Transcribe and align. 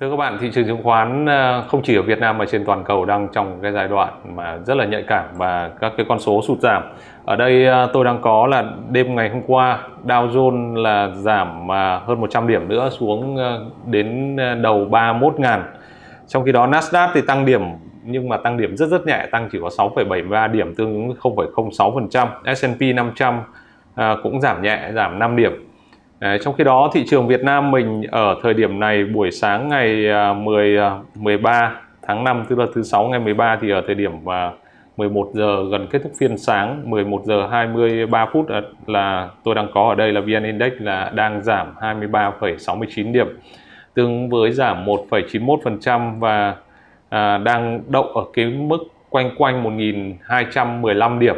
Thưa 0.00 0.10
các 0.10 0.16
bạn, 0.16 0.38
thị 0.40 0.50
trường 0.54 0.66
chứng 0.66 0.82
khoán 0.82 1.26
ờ, 1.26 1.64
không 1.68 1.82
chỉ 1.82 1.96
ở 1.96 2.02
Việt 2.02 2.18
Nam 2.18 2.38
mà 2.38 2.44
trên 2.50 2.64
toàn 2.64 2.84
cầu 2.84 3.04
đang 3.04 3.28
trong 3.32 3.58
cái 3.62 3.72
giai 3.72 3.88
đoạn 3.88 4.12
mà 4.34 4.58
rất 4.66 4.76
là 4.76 4.84
nhạy 4.84 5.04
cảm 5.06 5.24
và 5.36 5.70
các 5.80 5.92
cái 5.96 6.06
con 6.08 6.18
số 6.18 6.42
sụt 6.42 6.58
giảm. 6.60 6.82
Ở 7.24 7.36
đây 7.36 7.66
ờ, 7.66 7.90
tôi 7.92 8.04
đang 8.04 8.18
có 8.22 8.46
là 8.46 8.64
đêm 8.90 9.14
ngày 9.14 9.30
hôm 9.30 9.42
qua 9.46 9.78
Dow 10.04 10.30
Jones 10.30 10.82
là 10.82 11.10
giảm 11.14 11.66
mà 11.66 11.98
hơn 11.98 12.20
100 12.20 12.48
điểm 12.48 12.68
nữa 12.68 12.90
xuống 12.98 13.38
đến 13.86 14.36
đầu 14.62 14.84
31 14.84 15.40
ngàn. 15.40 15.62
Trong 16.26 16.44
khi 16.44 16.52
đó 16.52 16.66
Nasdaq 16.66 17.08
thì 17.14 17.20
tăng 17.20 17.44
điểm 17.44 17.62
nhưng 18.04 18.28
mà 18.28 18.36
tăng 18.36 18.56
điểm 18.56 18.76
rất 18.76 18.86
rất 18.86 19.06
nhẹ, 19.06 19.26
tăng 19.30 19.48
chỉ 19.52 19.58
có 19.62 19.68
6,73 19.68 20.52
điểm 20.52 20.74
tương 20.74 20.94
ứng 20.94 21.34
0,06%. 21.34 22.54
S&P 22.54 22.94
500 22.94 23.40
cũng 24.22 24.40
giảm 24.40 24.62
nhẹ, 24.62 24.90
giảm 24.94 25.18
5 25.18 25.36
điểm 25.36 25.67
Đấy, 26.20 26.38
trong 26.42 26.54
khi 26.54 26.64
đó 26.64 26.90
thị 26.94 27.04
trường 27.08 27.28
Việt 27.28 27.44
Nam 27.44 27.70
mình 27.70 28.02
ở 28.10 28.36
thời 28.42 28.54
điểm 28.54 28.80
này 28.80 29.04
buổi 29.04 29.30
sáng 29.30 29.68
ngày 29.68 30.10
à, 30.10 30.32
10 30.32 30.78
13 31.14 31.50
à, 31.50 31.72
tháng 32.02 32.24
5 32.24 32.44
tức 32.48 32.58
là 32.58 32.66
thứ 32.74 32.82
sáu 32.82 33.08
ngày 33.08 33.20
13 33.20 33.58
thì 33.60 33.70
ở 33.70 33.82
thời 33.86 33.94
điểm 33.94 34.28
à, 34.28 34.52
11 34.96 35.30
giờ 35.34 35.64
gần 35.70 35.86
kết 35.90 35.98
thúc 36.02 36.12
phiên 36.18 36.38
sáng 36.38 36.90
11 36.90 37.22
giờ 37.24 37.46
23 37.50 38.26
phút 38.32 38.46
là 38.86 39.28
tôi 39.44 39.54
đang 39.54 39.68
có 39.74 39.88
ở 39.88 39.94
đây 39.94 40.12
là 40.12 40.20
VN 40.20 40.44
Index 40.44 40.72
là 40.78 41.10
đang 41.14 41.42
giảm 41.42 41.74
23,69 41.80 43.12
điểm 43.12 43.38
tương 43.94 44.28
với 44.30 44.52
giảm 44.52 44.84
1,91% 44.84 46.18
và 46.18 46.54
à, 47.08 47.38
đang 47.38 47.80
đậu 47.88 48.02
ở 48.02 48.24
cái 48.32 48.46
mức 48.46 48.78
quanh 49.10 49.30
quanh 49.38 49.78
1.215 49.78 51.18
điểm. 51.18 51.36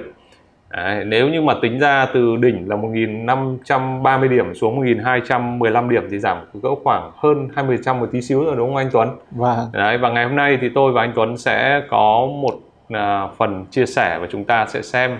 Đấy, 0.70 1.04
nếu 1.04 1.28
như 1.28 1.42
mà 1.42 1.54
tính 1.62 1.78
ra 1.78 2.06
từ 2.14 2.36
đỉnh 2.36 2.68
là 2.68 2.76
1.530 2.76 4.28
điểm 4.28 4.54
xuống 4.54 4.80
1.215 4.80 5.88
điểm 5.88 6.08
thì 6.10 6.18
giảm 6.18 6.38
cỡ 6.62 6.68
khoảng 6.84 7.10
hơn 7.16 7.48
20% 7.54 7.98
một 7.98 8.08
tí 8.12 8.20
xíu 8.22 8.44
rồi 8.44 8.56
đúng 8.56 8.68
không 8.68 8.76
anh 8.76 8.88
Tuấn? 8.92 9.08
Vâng. 9.30 9.58
Đấy, 9.72 9.98
và 9.98 10.10
ngày 10.10 10.24
hôm 10.24 10.36
nay 10.36 10.58
thì 10.60 10.68
tôi 10.74 10.92
và 10.92 11.02
anh 11.02 11.12
Tuấn 11.14 11.36
sẽ 11.36 11.82
có 11.88 12.26
một 12.42 12.54
à, 12.88 13.26
phần 13.38 13.64
chia 13.70 13.86
sẻ 13.86 14.18
và 14.20 14.26
chúng 14.30 14.44
ta 14.44 14.66
sẽ 14.66 14.82
xem 14.82 15.18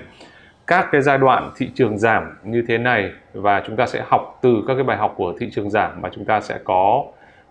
các 0.67 0.87
cái 0.93 1.03
giai 1.03 1.19
đoạn 1.19 1.51
thị 1.57 1.71
trường 1.75 1.99
giảm 1.99 2.23
như 2.45 2.65
thế 2.69 2.79
này 2.79 3.11
và 3.35 3.63
chúng 3.67 3.77
ta 3.77 3.87
sẽ 3.87 4.03
học 4.09 4.39
từ 4.43 4.65
các 4.67 4.75
cái 4.75 4.85
bài 4.85 4.97
học 4.97 5.15
của 5.17 5.35
thị 5.41 5.51
trường 5.53 5.71
giảm 5.71 5.91
và 6.01 6.11
chúng 6.15 6.25
ta 6.25 6.41
sẽ 6.41 6.59
có 6.65 7.05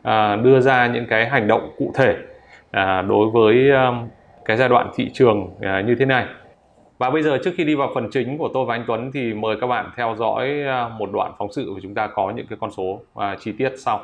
à, 0.04 0.36
đưa 0.36 0.60
ra 0.60 0.88
những 0.88 1.06
cái 1.08 1.30
hành 1.30 1.48
động 1.48 1.72
cụ 1.78 1.92
thể 1.96 2.16
à, 2.72 3.02
đối 3.02 3.30
với 3.30 3.72
à, 3.72 3.92
cái 4.46 4.58
giai 4.58 4.70
đoạn 4.70 4.92
thị 4.96 5.10
trường 5.14 5.50
à, 5.62 5.82
như 5.82 5.96
thế 5.96 6.06
này 6.06 6.26
và 7.00 7.10
bây 7.10 7.24
giờ 7.24 7.38
trước 7.44 7.52
khi 7.58 7.64
đi 7.64 7.76
vào 7.76 7.92
phần 7.96 8.10
chính 8.12 8.38
của 8.38 8.50
tôi 8.54 8.66
và 8.66 8.76
anh 8.76 8.84
Tuấn 8.88 9.12
thì 9.14 9.34
mời 9.34 9.56
các 9.62 9.68
bạn 9.68 9.92
theo 9.98 10.16
dõi 10.20 10.64
à, 10.64 10.90
một 10.90 11.10
đoạn 11.14 11.34
phóng 11.38 11.54
sự 11.54 11.72
của 11.74 11.80
chúng 11.84 11.94
ta 11.94 12.08
có 12.08 12.32
những 12.36 12.48
cái 12.48 12.58
con 12.62 12.72
số 12.78 13.02
và 13.14 13.38
chi 13.40 13.52
tiết 13.58 13.72
sau. 13.78 14.00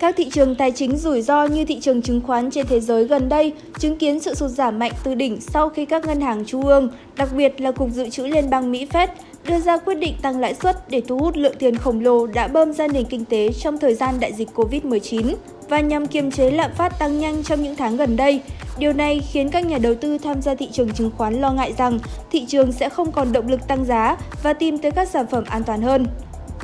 Các 0.00 0.14
thị 0.16 0.30
trường 0.32 0.54
tài 0.54 0.72
chính 0.72 0.96
rủi 0.96 1.22
ro 1.22 1.44
như 1.44 1.64
thị 1.64 1.80
trường 1.80 2.02
chứng 2.02 2.20
khoán 2.20 2.50
trên 2.50 2.66
thế 2.66 2.80
giới 2.80 3.04
gần 3.04 3.28
đây 3.28 3.52
chứng 3.78 3.98
kiến 3.98 4.20
sự 4.20 4.34
sụt 4.34 4.50
giảm 4.50 4.78
mạnh 4.78 4.92
từ 5.04 5.14
đỉnh 5.14 5.40
sau 5.40 5.68
khi 5.68 5.84
các 5.84 6.06
ngân 6.06 6.20
hàng 6.20 6.44
trung 6.46 6.62
ương, 6.62 6.90
đặc 7.16 7.28
biệt 7.36 7.60
là 7.60 7.72
Cục 7.72 7.88
Dự 7.90 8.08
trữ 8.08 8.26
Liên 8.26 8.50
bang 8.50 8.72
Mỹ 8.72 8.86
Fed, 8.92 9.08
đưa 9.50 9.58
ra 9.58 9.76
quyết 9.76 9.94
định 9.94 10.14
tăng 10.22 10.40
lãi 10.40 10.54
suất 10.54 10.90
để 10.90 11.02
thu 11.08 11.18
hút 11.18 11.36
lượng 11.36 11.54
tiền 11.58 11.76
khổng 11.76 12.00
lồ 12.00 12.26
đã 12.26 12.48
bơm 12.48 12.72
ra 12.72 12.86
nền 12.86 13.04
kinh 13.04 13.24
tế 13.24 13.52
trong 13.52 13.78
thời 13.78 13.94
gian 13.94 14.20
đại 14.20 14.32
dịch 14.32 14.48
Covid-19 14.54 15.34
và 15.68 15.80
nhằm 15.80 16.06
kiềm 16.06 16.30
chế 16.30 16.50
lạm 16.50 16.70
phát 16.74 16.98
tăng 16.98 17.18
nhanh 17.18 17.42
trong 17.42 17.62
những 17.62 17.76
tháng 17.76 17.96
gần 17.96 18.16
đây. 18.16 18.40
Điều 18.78 18.92
này 18.92 19.20
khiến 19.30 19.50
các 19.50 19.66
nhà 19.66 19.78
đầu 19.78 19.94
tư 19.94 20.18
tham 20.18 20.42
gia 20.42 20.54
thị 20.54 20.68
trường 20.72 20.92
chứng 20.92 21.10
khoán 21.16 21.40
lo 21.40 21.52
ngại 21.52 21.72
rằng 21.78 21.98
thị 22.30 22.44
trường 22.48 22.72
sẽ 22.72 22.88
không 22.88 23.12
còn 23.12 23.32
động 23.32 23.48
lực 23.48 23.68
tăng 23.68 23.84
giá 23.84 24.16
và 24.42 24.52
tìm 24.52 24.78
tới 24.78 24.90
các 24.90 25.08
sản 25.08 25.26
phẩm 25.26 25.44
an 25.48 25.62
toàn 25.64 25.82
hơn. 25.82 26.06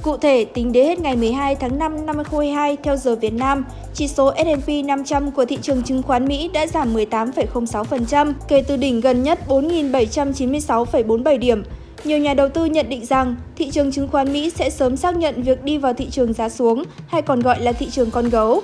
Cụ 0.02 0.16
thể, 0.16 0.44
tính 0.44 0.72
đến 0.72 0.86
hết 0.86 1.00
ngày 1.00 1.16
12 1.16 1.54
tháng 1.54 1.78
5 1.78 2.06
năm 2.06 2.16
2022 2.16 2.76
theo 2.82 2.96
giờ 2.96 3.16
Việt 3.16 3.32
Nam, 3.32 3.64
chỉ 3.94 4.08
số 4.08 4.32
S&P 4.36 4.68
500 4.84 5.30
của 5.30 5.44
thị 5.44 5.58
trường 5.62 5.82
chứng 5.82 6.02
khoán 6.02 6.24
Mỹ 6.24 6.50
đã 6.54 6.66
giảm 6.66 6.94
18,06% 6.94 8.32
kể 8.48 8.62
từ 8.68 8.76
đỉnh 8.76 9.00
gần 9.00 9.22
nhất 9.22 9.38
4.796,47 9.48 11.38
điểm. 11.38 11.62
Nhiều 12.06 12.18
nhà 12.18 12.34
đầu 12.34 12.48
tư 12.48 12.64
nhận 12.64 12.88
định 12.88 13.06
rằng 13.06 13.36
thị 13.56 13.70
trường 13.70 13.92
chứng 13.92 14.08
khoán 14.08 14.32
Mỹ 14.32 14.50
sẽ 14.50 14.70
sớm 14.70 14.96
xác 14.96 15.16
nhận 15.16 15.42
việc 15.42 15.64
đi 15.64 15.78
vào 15.78 15.92
thị 15.92 16.10
trường 16.10 16.32
giá 16.32 16.48
xuống, 16.48 16.84
hay 17.06 17.22
còn 17.22 17.40
gọi 17.40 17.60
là 17.60 17.72
thị 17.72 17.90
trường 17.90 18.10
con 18.10 18.28
gấu. 18.28 18.62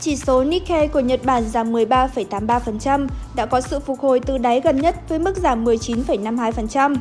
Chỉ 0.00 0.16
số 0.16 0.44
Nikkei 0.44 0.88
của 0.88 1.00
Nhật 1.00 1.20
Bản 1.24 1.48
giảm 1.48 1.72
13,83%, 1.72 3.08
đã 3.34 3.46
có 3.46 3.60
sự 3.60 3.78
phục 3.78 4.00
hồi 4.00 4.20
từ 4.20 4.38
đáy 4.38 4.60
gần 4.60 4.80
nhất 4.80 5.08
với 5.08 5.18
mức 5.18 5.36
giảm 5.36 5.64
19,52%. 5.64 6.96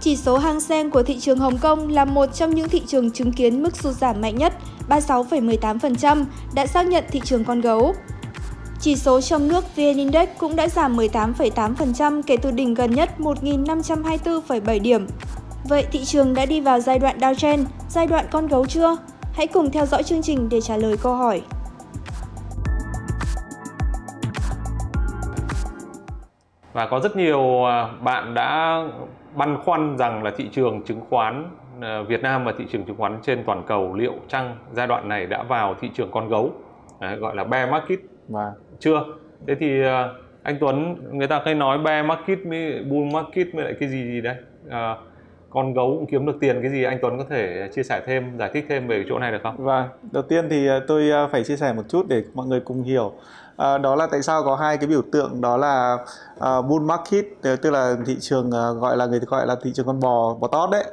Chỉ 0.00 0.16
số 0.16 0.38
Hang 0.38 0.60
Seng 0.60 0.90
của 0.90 1.02
thị 1.02 1.20
trường 1.20 1.38
Hồng 1.38 1.58
Kông 1.58 1.88
là 1.88 2.04
một 2.04 2.26
trong 2.34 2.54
những 2.54 2.68
thị 2.68 2.82
trường 2.86 3.10
chứng 3.10 3.32
kiến 3.32 3.62
mức 3.62 3.76
sụt 3.76 3.94
giảm 3.94 4.20
mạnh 4.20 4.38
nhất, 4.38 4.52
36,18%, 4.88 6.24
đã 6.54 6.66
xác 6.66 6.86
nhận 6.86 7.04
thị 7.10 7.20
trường 7.24 7.44
con 7.44 7.60
gấu. 7.60 7.94
Chỉ 8.84 8.96
số 8.96 9.20
trong 9.20 9.48
nước 9.48 9.64
VN 9.76 9.96
Index 9.96 10.28
cũng 10.38 10.56
đã 10.56 10.68
giảm 10.68 10.96
18,8% 10.96 12.22
kể 12.26 12.36
từ 12.36 12.50
đỉnh 12.50 12.74
gần 12.74 12.90
nhất 12.90 13.10
1.524,7 13.18 14.82
điểm. 14.82 15.06
Vậy 15.68 15.86
thị 15.92 16.04
trường 16.04 16.34
đã 16.34 16.46
đi 16.46 16.60
vào 16.60 16.80
giai 16.80 16.98
đoạn 16.98 17.18
downtrend, 17.18 17.64
giai 17.88 18.06
đoạn 18.06 18.24
con 18.30 18.46
gấu 18.46 18.66
chưa? 18.66 18.96
Hãy 19.32 19.46
cùng 19.46 19.70
theo 19.70 19.86
dõi 19.86 20.02
chương 20.02 20.22
trình 20.22 20.48
để 20.48 20.60
trả 20.60 20.76
lời 20.76 20.96
câu 21.02 21.14
hỏi. 21.14 21.42
Và 26.72 26.86
có 26.86 27.00
rất 27.00 27.16
nhiều 27.16 27.64
à, 27.64 27.88
bạn 28.00 28.34
đã 28.34 28.82
băn 29.34 29.58
khoăn 29.64 29.96
rằng 29.98 30.22
là 30.22 30.30
thị 30.36 30.48
trường 30.52 30.82
chứng 30.82 31.00
khoán 31.10 31.50
à, 31.80 32.02
Việt 32.08 32.22
Nam 32.22 32.44
và 32.44 32.52
thị 32.58 32.64
trường 32.72 32.84
chứng 32.84 32.96
khoán 32.96 33.18
trên 33.22 33.44
toàn 33.46 33.62
cầu 33.66 33.94
liệu 33.94 34.14
chăng 34.28 34.56
giai 34.72 34.86
đoạn 34.86 35.08
này 35.08 35.26
đã 35.26 35.42
vào 35.42 35.74
thị 35.80 35.90
trường 35.94 36.10
con 36.10 36.28
gấu 36.28 36.50
Đấy, 37.00 37.16
gọi 37.16 37.36
là 37.36 37.44
bear 37.44 37.70
market 37.70 37.98
và 38.28 38.52
chưa? 38.82 39.04
Thế 39.46 39.54
thì 39.54 39.82
ờ, 39.82 40.14
anh 40.42 40.56
Tuấn 40.60 40.96
người 41.12 41.26
ta 41.26 41.42
hay 41.44 41.54
nói 41.54 41.78
bear 41.78 42.06
market 42.06 42.46
mới 42.46 42.82
bull 42.90 43.12
market 43.12 43.54
mới 43.54 43.64
lại 43.64 43.74
cái 43.80 43.88
gì 43.88 44.04
gì 44.04 44.20
đấy. 44.20 44.36
À, 44.70 44.96
con 45.50 45.74
gấu 45.74 45.96
cũng 45.98 46.06
kiếm 46.10 46.26
được 46.26 46.36
tiền 46.40 46.58
cái 46.62 46.70
gì 46.70 46.82
anh 46.82 46.98
Tuấn 47.02 47.18
có 47.18 47.24
thể 47.30 47.68
chia 47.74 47.82
sẻ 47.82 48.02
thêm 48.06 48.38
giải 48.38 48.50
thích 48.54 48.66
thêm 48.68 48.86
về 48.88 49.04
chỗ 49.08 49.18
này 49.18 49.32
được 49.32 49.42
không? 49.42 49.56
Vâng, 49.56 49.88
đầu 50.12 50.22
tiên 50.22 50.48
thì 50.50 50.66
ờ, 50.66 50.80
tôi 50.88 51.28
phải 51.32 51.44
chia 51.44 51.56
sẻ 51.56 51.72
một 51.72 51.82
chút 51.88 52.06
để 52.08 52.22
mọi 52.34 52.46
người 52.46 52.60
cùng 52.60 52.82
hiểu 52.82 53.12
à, 53.56 53.78
đó 53.78 53.96
là 53.96 54.06
tại 54.06 54.22
sao 54.22 54.42
có 54.44 54.56
hai 54.56 54.76
cái 54.76 54.86
biểu 54.86 55.02
tượng 55.12 55.40
đó 55.40 55.56
là 55.56 55.98
uh, 56.36 56.66
bull 56.68 56.84
market 56.84 57.24
ờ, 57.42 57.56
tức 57.56 57.70
là 57.70 57.96
thị 58.06 58.16
trường 58.20 58.46
uh, 58.46 58.80
gọi 58.80 58.96
là 58.96 59.06
người 59.06 59.20
gọi 59.20 59.46
là 59.46 59.56
thị 59.62 59.70
trường 59.74 59.86
con 59.86 60.00
bò 60.00 60.34
bò 60.34 60.48
tót 60.48 60.70
đấy. 60.70 60.84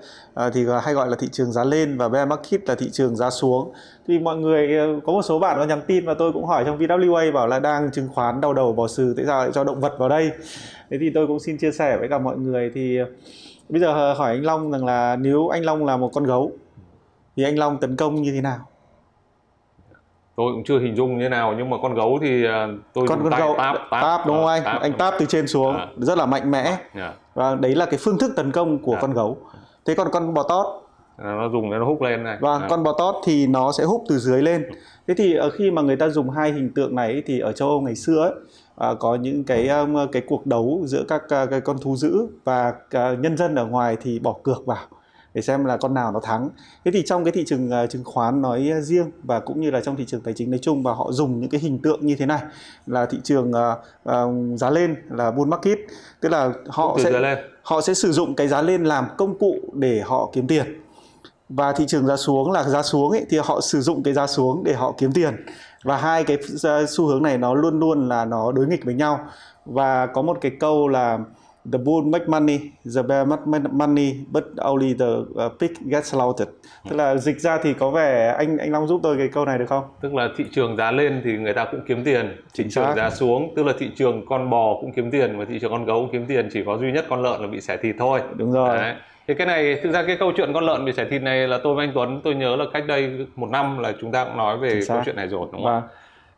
Uh, 0.45 0.53
thì 0.53 0.65
hay 0.81 0.93
gọi 0.93 1.09
là 1.09 1.15
thị 1.19 1.27
trường 1.31 1.51
giá 1.51 1.63
lên 1.63 1.97
và 1.97 2.09
bear 2.09 2.27
market 2.27 2.69
là 2.69 2.75
thị 2.75 2.89
trường 2.91 3.15
giá 3.15 3.29
xuống. 3.29 3.71
Thì 4.07 4.19
mọi 4.19 4.37
người 4.37 4.77
có 5.05 5.13
một 5.13 5.21
số 5.21 5.39
bạn 5.39 5.57
có 5.59 5.65
nhắn 5.65 5.81
tin 5.87 6.05
và 6.05 6.13
tôi 6.13 6.33
cũng 6.33 6.45
hỏi 6.45 6.63
trong 6.65 6.77
VWA 6.77 7.33
bảo 7.33 7.47
là 7.47 7.59
đang 7.59 7.91
chứng 7.91 8.09
khoán 8.13 8.41
đau 8.41 8.53
đầu 8.53 8.73
bò 8.73 8.87
sừ 8.87 9.13
tại 9.17 9.25
sao 9.25 9.39
lại 9.39 9.49
cho 9.53 9.63
động 9.63 9.79
vật 9.79 9.95
vào 9.99 10.09
đây? 10.09 10.31
Thế 10.89 10.97
thì 10.99 11.11
tôi 11.13 11.27
cũng 11.27 11.39
xin 11.39 11.57
chia 11.57 11.71
sẻ 11.71 11.97
với 11.97 12.07
cả 12.09 12.19
mọi 12.19 12.37
người. 12.37 12.71
Thì 12.75 12.97
bây 13.69 13.81
giờ 13.81 14.13
hỏi 14.13 14.31
anh 14.31 14.45
Long 14.45 14.71
rằng 14.71 14.85
là 14.85 15.15
nếu 15.15 15.47
anh 15.47 15.65
Long 15.65 15.85
là 15.85 15.97
một 15.97 16.11
con 16.13 16.23
gấu 16.23 16.51
thì 17.35 17.43
anh 17.43 17.59
Long 17.59 17.79
tấn 17.79 17.95
công 17.95 18.21
như 18.21 18.31
thế 18.31 18.41
nào? 18.41 18.69
Tôi 20.39 20.53
cũng 20.53 20.63
chưa 20.63 20.79
hình 20.79 20.95
dung 20.95 21.17
như 21.17 21.23
thế 21.23 21.29
nào 21.29 21.53
nhưng 21.57 21.69
mà 21.69 21.77
con 21.81 21.95
gấu 21.95 22.19
thì 22.22 22.45
à, 22.45 22.67
tôi 22.94 23.07
con 23.07 23.19
con 23.23 23.39
gấu 23.39 23.55
táp, 23.57 23.75
táp, 23.91 24.01
táp 24.01 24.27
đúng 24.27 24.35
không 24.35 24.47
anh 24.47 24.63
táp, 24.63 24.81
anh 24.81 24.94
táp 24.94 25.13
từ 25.19 25.25
trên 25.25 25.47
xuống 25.47 25.75
à. 25.77 25.88
rất 25.97 26.17
là 26.17 26.25
mạnh 26.25 26.51
mẽ. 26.51 26.77
Dạ. 26.95 27.13
và 27.33 27.55
đấy 27.55 27.75
là 27.75 27.85
cái 27.85 28.00
phương 28.03 28.17
thức 28.17 28.31
tấn 28.35 28.51
công 28.51 28.79
của. 28.79 28.91
Dạ. 28.91 29.00
con 29.01 29.13
gấu 29.13 29.38
thế 29.85 29.95
còn 29.95 30.07
con 30.11 30.33
bò 30.33 30.44
tót 30.44 30.66
nó 31.17 31.50
dùng 31.50 31.69
nó 31.69 31.85
hút 31.85 32.01
lên 32.01 32.23
này 32.23 32.38
và 32.41 32.51
vâng, 32.51 32.61
à. 32.61 32.67
con 32.69 32.83
bò 32.83 32.94
tót 32.97 33.16
thì 33.25 33.47
nó 33.47 33.72
sẽ 33.72 33.83
hút 33.83 34.03
từ 34.09 34.17
dưới 34.17 34.41
lên 34.41 34.66
thế 35.07 35.13
thì 35.17 35.35
ở 35.35 35.50
khi 35.50 35.72
mà 35.72 35.81
người 35.81 35.95
ta 35.95 36.09
dùng 36.09 36.29
hai 36.29 36.51
hình 36.51 36.71
tượng 36.75 36.95
này 36.95 37.23
thì 37.25 37.39
ở 37.39 37.51
châu 37.51 37.69
âu 37.69 37.81
ngày 37.81 37.95
xưa 37.95 38.21
ấy, 38.21 38.33
à, 38.77 38.94
có 39.00 39.15
những 39.15 39.44
cái 39.44 39.68
um, 39.68 39.95
cái 40.12 40.21
cuộc 40.27 40.45
đấu 40.45 40.81
giữa 40.86 41.03
các 41.07 41.21
cái 41.30 41.62
con 41.62 41.77
thú 41.81 41.95
dữ 41.95 42.27
và 42.44 42.74
nhân 43.19 43.38
dân 43.38 43.56
ở 43.56 43.65
ngoài 43.65 43.97
thì 44.01 44.19
bỏ 44.19 44.36
cược 44.44 44.65
vào 44.65 44.86
để 45.33 45.41
xem 45.41 45.65
là 45.65 45.77
con 45.77 45.93
nào 45.93 46.11
nó 46.11 46.19
thắng. 46.19 46.49
Thế 46.85 46.91
thì 46.91 47.03
trong 47.05 47.23
cái 47.23 47.31
thị 47.31 47.43
trường 47.47 47.69
uh, 47.69 47.89
chứng 47.89 48.03
khoán 48.03 48.41
nói 48.41 48.71
riêng 48.81 49.11
và 49.23 49.39
cũng 49.39 49.61
như 49.61 49.71
là 49.71 49.81
trong 49.81 49.95
thị 49.95 50.05
trường 50.07 50.21
tài 50.21 50.33
chính 50.33 50.51
nói 50.51 50.59
chung 50.61 50.83
và 50.83 50.93
họ 50.93 51.11
dùng 51.11 51.39
những 51.39 51.49
cái 51.49 51.61
hình 51.61 51.79
tượng 51.79 52.05
như 52.05 52.15
thế 52.15 52.25
này 52.25 52.41
là 52.85 53.05
thị 53.05 53.17
trường 53.23 53.51
uh, 53.51 54.09
uh, 54.09 54.59
giá 54.59 54.69
lên 54.69 54.95
là 55.09 55.31
bull 55.31 55.49
market, 55.49 55.79
tức 56.19 56.29
là 56.29 56.53
họ 56.67 56.97
sẽ 57.03 57.35
họ 57.61 57.81
sẽ 57.81 57.93
sử 57.93 58.11
dụng 58.11 58.35
cái 58.35 58.47
giá 58.47 58.61
lên 58.61 58.83
làm 58.83 59.05
công 59.17 59.37
cụ 59.37 59.55
để 59.73 60.01
họ 60.05 60.29
kiếm 60.33 60.47
tiền. 60.47 60.81
Và 61.49 61.71
thị 61.73 61.85
trường 61.87 62.07
giá 62.07 62.17
xuống 62.17 62.51
là 62.51 62.63
giá 62.63 62.83
xuống 62.83 63.11
ấy 63.11 63.25
thì 63.29 63.37
họ 63.43 63.61
sử 63.61 63.81
dụng 63.81 64.03
cái 64.03 64.13
giá 64.13 64.27
xuống 64.27 64.63
để 64.63 64.73
họ 64.73 64.93
kiếm 64.97 65.11
tiền. 65.11 65.45
Và 65.83 65.97
hai 65.97 66.23
cái 66.23 66.37
xu 66.87 67.07
hướng 67.07 67.23
này 67.23 67.37
nó 67.37 67.53
luôn 67.53 67.79
luôn 67.79 68.09
là 68.09 68.25
nó 68.25 68.51
đối 68.51 68.67
nghịch 68.67 68.85
với 68.85 68.93
nhau. 68.93 69.19
Và 69.65 70.05
có 70.05 70.21
một 70.21 70.37
cái 70.41 70.51
câu 70.59 70.87
là 70.87 71.19
the 71.65 71.77
bull 71.77 72.06
make 72.06 72.27
money, 72.27 72.59
the 72.95 73.01
bear 73.03 73.27
make 73.27 73.63
money, 73.71 74.13
but 74.31 74.44
only 74.57 74.94
the 74.94 75.06
uh, 75.06 75.59
pig 75.59 75.71
gets 75.91 76.13
slaughtered. 76.13 76.50
Tức 76.89 76.95
là 76.95 77.15
dịch 77.15 77.39
ra 77.39 77.57
thì 77.63 77.73
có 77.73 77.89
vẻ 77.91 78.35
anh 78.38 78.57
anh 78.57 78.71
Long 78.71 78.88
giúp 78.88 79.00
tôi 79.03 79.17
cái 79.17 79.27
câu 79.27 79.45
này 79.45 79.57
được 79.57 79.65
không? 79.69 79.83
tức 80.01 80.15
là 80.15 80.29
thị 80.38 80.45
trường 80.51 80.77
giá 80.77 80.91
lên 80.91 81.21
thì 81.23 81.38
người 81.38 81.53
ta 81.53 81.65
cũng 81.65 81.81
kiếm 81.88 82.03
tiền 82.03 82.35
thị 82.53 82.63
trường 82.69 82.85
xác. 82.85 82.95
giá 82.95 83.09
xuống 83.09 83.53
tức 83.56 83.65
là 83.65 83.73
thị 83.79 83.91
trường 83.95 84.25
con 84.25 84.50
bò 84.50 84.77
cũng 84.81 84.91
kiếm 84.91 85.11
tiền 85.11 85.39
và 85.39 85.45
thị 85.45 85.59
trường 85.59 85.71
con 85.71 85.85
gấu 85.85 86.01
cũng 86.01 86.09
kiếm 86.11 86.25
tiền 86.27 86.50
chỉ 86.53 86.63
có 86.65 86.77
duy 86.77 86.91
nhất 86.91 87.06
con 87.09 87.23
lợn 87.23 87.41
là 87.41 87.47
bị 87.47 87.62
xẻ 87.62 87.77
thịt 87.77 87.95
thôi 88.00 88.21
Đúng 88.35 88.51
rồi. 88.51 88.77
Đấy. 88.77 88.95
Thì 89.27 89.33
cái 89.33 89.47
này 89.47 89.79
thực 89.83 89.91
ra 89.91 90.03
cái 90.03 90.17
câu 90.19 90.31
chuyện 90.38 90.53
con 90.53 90.63
lợn 90.65 90.85
bị 90.85 90.91
xẻ 90.91 91.05
thịt 91.05 91.21
này 91.21 91.47
là 91.47 91.59
tôi 91.63 91.75
với 91.75 91.85
anh 91.85 91.91
Tuấn 91.95 92.21
tôi 92.23 92.35
nhớ 92.35 92.55
là 92.55 92.65
cách 92.73 92.83
đây 92.88 93.27
một 93.35 93.50
năm 93.50 93.79
là 93.79 93.94
chúng 94.01 94.12
ta 94.12 94.25
cũng 94.25 94.38
nói 94.38 94.57
về 94.57 94.79
câu 94.88 95.01
chuyện 95.05 95.15
này 95.15 95.27
rồi 95.27 95.47
đúng 95.51 95.63
không? 95.63 95.81
Và 95.81 95.81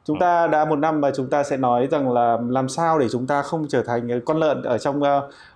chúng 0.05 0.19
ta 0.19 0.47
đã 0.47 0.65
một 0.65 0.75
năm 0.75 1.01
và 1.01 1.11
chúng 1.11 1.29
ta 1.29 1.43
sẽ 1.43 1.57
nói 1.57 1.87
rằng 1.91 2.11
là 2.11 2.37
làm 2.49 2.69
sao 2.69 2.99
để 2.99 3.09
chúng 3.09 3.27
ta 3.27 3.41
không 3.41 3.67
trở 3.69 3.83
thành 3.83 4.21
con 4.25 4.37
lợn 4.37 4.63
ở 4.63 4.77
trong 4.77 5.01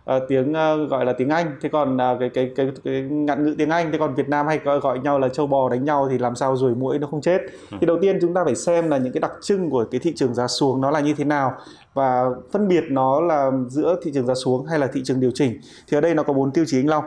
ờ, 0.06 0.20
tiếng 0.28 0.54
ờ, 0.54 0.86
gọi 0.86 1.06
là 1.06 1.14
tiếng 1.14 1.30
Anh. 1.30 1.56
Thế 1.62 1.70
còn 1.70 1.98
ờ, 1.98 2.18
cái, 2.20 2.30
cái 2.30 2.52
cái 2.56 2.68
cái 2.84 3.02
ngạn 3.02 3.46
ngữ 3.46 3.56
tiếng 3.58 3.70
Anh 3.70 3.92
thế 3.92 3.98
còn 3.98 4.16
Việt 4.16 4.30
Nam 4.30 4.48
hay 4.48 4.60
gọi, 4.60 4.80
gọi 4.80 5.00
nhau 5.00 5.20
là 5.20 5.30
châu 5.30 5.48
bò 5.48 5.70
đánh 5.70 5.86
nhau 5.86 6.08
thì 6.12 6.18
làm 6.18 6.36
sao 6.36 6.58
ruồi 6.58 6.76
muỗi 6.76 7.00
nó 7.00 7.08
không 7.08 7.22
chết? 7.22 7.42
Thì 7.72 7.88
đầu 7.88 7.98
tiên 8.02 8.18
chúng 8.22 8.34
ta 8.34 8.44
phải 8.46 8.56
xem 8.56 8.90
là 8.90 8.98
những 8.98 9.14
cái 9.14 9.22
đặc 9.22 9.32
trưng 9.42 9.70
của 9.70 9.86
cái 9.92 10.00
thị 10.00 10.14
trường 10.16 10.34
giá 10.34 10.48
xuống 10.48 10.82
nó 10.82 10.92
là 10.92 11.00
như 11.00 11.14
thế 11.14 11.24
nào 11.24 11.54
và 11.94 12.26
phân 12.52 12.68
biệt 12.68 12.84
nó 12.90 13.22
là 13.22 13.52
giữa 13.68 13.96
thị 14.04 14.12
trường 14.14 14.26
giá 14.26 14.34
xuống 14.36 14.66
hay 14.66 14.80
là 14.80 14.88
thị 14.88 15.02
trường 15.04 15.20
điều 15.20 15.32
chỉnh. 15.34 15.60
Thì 15.88 15.98
ở 15.98 16.02
đây 16.02 16.16
nó 16.16 16.24
có 16.24 16.34
bốn 16.34 16.52
tiêu 16.52 16.66
chí 16.68 16.80
anh 16.80 16.90
Long 16.90 17.04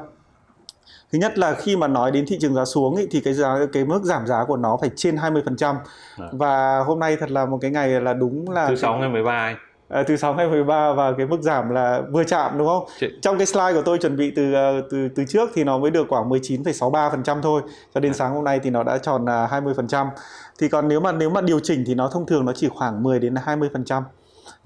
Thứ 1.13 1.19
nhất 1.19 1.39
là 1.39 1.55
khi 1.55 1.77
mà 1.77 1.89
nói 1.89 2.11
đến 2.11 2.25
thị 2.29 2.39
trường 2.41 2.55
giá 2.55 2.65
xuống 2.65 2.97
ý, 2.97 3.07
thì 3.11 3.21
cái 3.21 3.35
giá 3.35 3.59
cái 3.73 3.85
mức 3.85 4.01
giảm 4.03 4.27
giá 4.27 4.45
của 4.45 4.57
nó 4.57 4.77
phải 4.81 4.91
trên 4.97 5.17
20%. 5.17 5.77
Dạ. 6.19 6.25
Và 6.33 6.79
hôm 6.87 6.99
nay 6.99 7.17
thật 7.21 7.31
là 7.31 7.47
một 7.47 7.59
cái 7.61 7.71
ngày 7.71 7.89
là 8.01 8.13
đúng 8.15 8.51
là 8.51 8.69
Thứ 8.69 8.77
sáu 8.77 8.97
ngày 8.97 9.09
13 9.09 9.33
anh. 9.33 9.57
À, 9.89 10.03
thứ 10.03 10.17
sáu 10.17 10.35
ngày 10.35 10.49
13 10.49 10.93
và 10.93 11.13
cái 11.19 11.27
mức 11.27 11.41
giảm 11.43 11.71
là 11.71 12.03
vừa 12.13 12.25
chạm 12.25 12.59
đúng 12.59 12.67
không? 12.69 12.85
Chị- 13.01 13.19
Trong 13.23 13.39
cái 13.39 13.47
slide 13.47 13.73
của 13.73 13.83
tôi 13.85 13.99
chuẩn 13.99 14.17
bị 14.17 14.33
từ 14.37 14.53
ờ, 14.55 14.81
từ 14.91 15.09
từ 15.17 15.25
trước 15.29 15.51
thì 15.55 15.65
nó 15.65 15.79
mới 15.79 15.91
được 15.91 16.07
khoảng 16.09 16.29
19,63% 16.29 17.43
thôi. 17.43 17.63
Cho 17.95 18.01
đến 18.01 18.15
sáng 18.15 18.35
hôm 18.35 18.45
nay 18.45 18.61
thì 18.63 18.71
nó 18.71 18.83
đã 18.83 18.99
tròn 18.99 19.25
là 19.25 19.47
20%. 19.47 20.07
Thì 20.59 20.69
còn 20.69 20.89
nếu 20.89 21.01
mà 21.01 21.13
nếu 21.13 21.31
mà 21.31 21.41
điều 21.41 21.61
chỉnh 21.61 21.85
thì 21.87 21.95
nó 21.95 22.09
thông 22.13 22.27
thường 22.27 22.45
nó 22.45 22.53
chỉ 22.53 22.69
khoảng 22.69 23.03
10 23.03 23.19
đến 23.21 23.35
20%. 23.45 24.03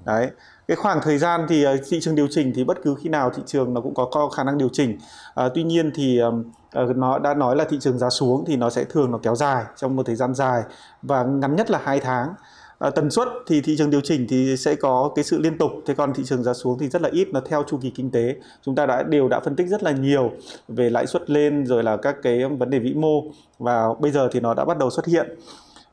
Đấy. 0.04 0.30
Cái 0.72 0.76
khoảng 0.76 1.00
thời 1.02 1.18
gian 1.18 1.46
thì 1.48 1.62
ờ, 1.62 1.76
thị 1.88 2.00
trường 2.00 2.14
điều 2.14 2.26
chỉnh 2.30 2.52
thì 2.54 2.64
bất 2.64 2.82
cứ 2.82 2.94
khi 3.02 3.08
nào 3.08 3.30
thị 3.30 3.42
trường 3.46 3.74
nó 3.74 3.80
cũng 3.80 3.94
có, 3.94 4.04
có 4.04 4.28
khả 4.28 4.44
năng 4.44 4.58
điều 4.58 4.68
chỉnh. 4.72 4.98
À, 5.34 5.48
tuy 5.54 5.62
nhiên 5.62 5.90
thì 5.94 6.18
ờm, 6.18 6.44
ờ, 6.72 6.86
nó 6.96 7.18
đã 7.18 7.34
nói 7.34 7.56
là 7.56 7.64
thị 7.64 7.76
trường 7.80 7.98
giá 7.98 8.10
xuống 8.10 8.44
thì 8.46 8.56
nó 8.56 8.70
sẽ 8.70 8.84
thường 8.84 9.10
nó 9.10 9.18
kéo 9.22 9.34
dài 9.34 9.64
trong 9.76 9.96
một 9.96 10.06
thời 10.06 10.16
gian 10.16 10.34
dài 10.34 10.62
và 11.02 11.22
ngắn 11.24 11.56
nhất 11.56 11.70
là 11.70 11.80
hai 11.84 12.00
tháng. 12.00 12.28
À, 12.78 12.90
tần 12.90 13.10
suất 13.10 13.28
thì 13.46 13.60
thị 13.60 13.76
trường 13.78 13.90
điều 13.90 14.00
chỉnh 14.00 14.26
thì 14.28 14.56
sẽ 14.56 14.74
có 14.74 15.12
cái 15.14 15.24
sự 15.24 15.38
liên 15.38 15.58
tục 15.58 15.70
thế 15.86 15.94
còn 15.94 16.14
thị 16.14 16.22
trường 16.26 16.42
giá 16.42 16.54
xuống 16.54 16.78
thì 16.78 16.88
rất 16.88 17.02
là 17.02 17.08
ít 17.12 17.28
nó 17.32 17.40
theo 17.46 17.62
chu 17.62 17.78
kỳ 17.82 17.90
kinh 17.90 18.10
tế 18.10 18.36
chúng 18.62 18.74
ta 18.74 18.86
đã 18.86 19.02
đều 19.02 19.28
đã 19.28 19.40
phân 19.40 19.56
tích 19.56 19.68
rất 19.68 19.82
là 19.82 19.90
nhiều 19.90 20.30
về 20.68 20.90
lãi 20.90 21.06
suất 21.06 21.30
lên 21.30 21.66
rồi 21.66 21.82
là 21.82 21.96
các 21.96 22.16
cái 22.22 22.48
vấn 22.48 22.70
đề 22.70 22.78
vĩ 22.78 22.94
mô 22.94 23.22
và 23.58 23.88
bây 24.00 24.10
giờ 24.10 24.28
thì 24.32 24.40
nó 24.40 24.54
đã 24.54 24.64
bắt 24.64 24.78
đầu 24.78 24.90
xuất 24.90 25.06
hiện 25.06 25.36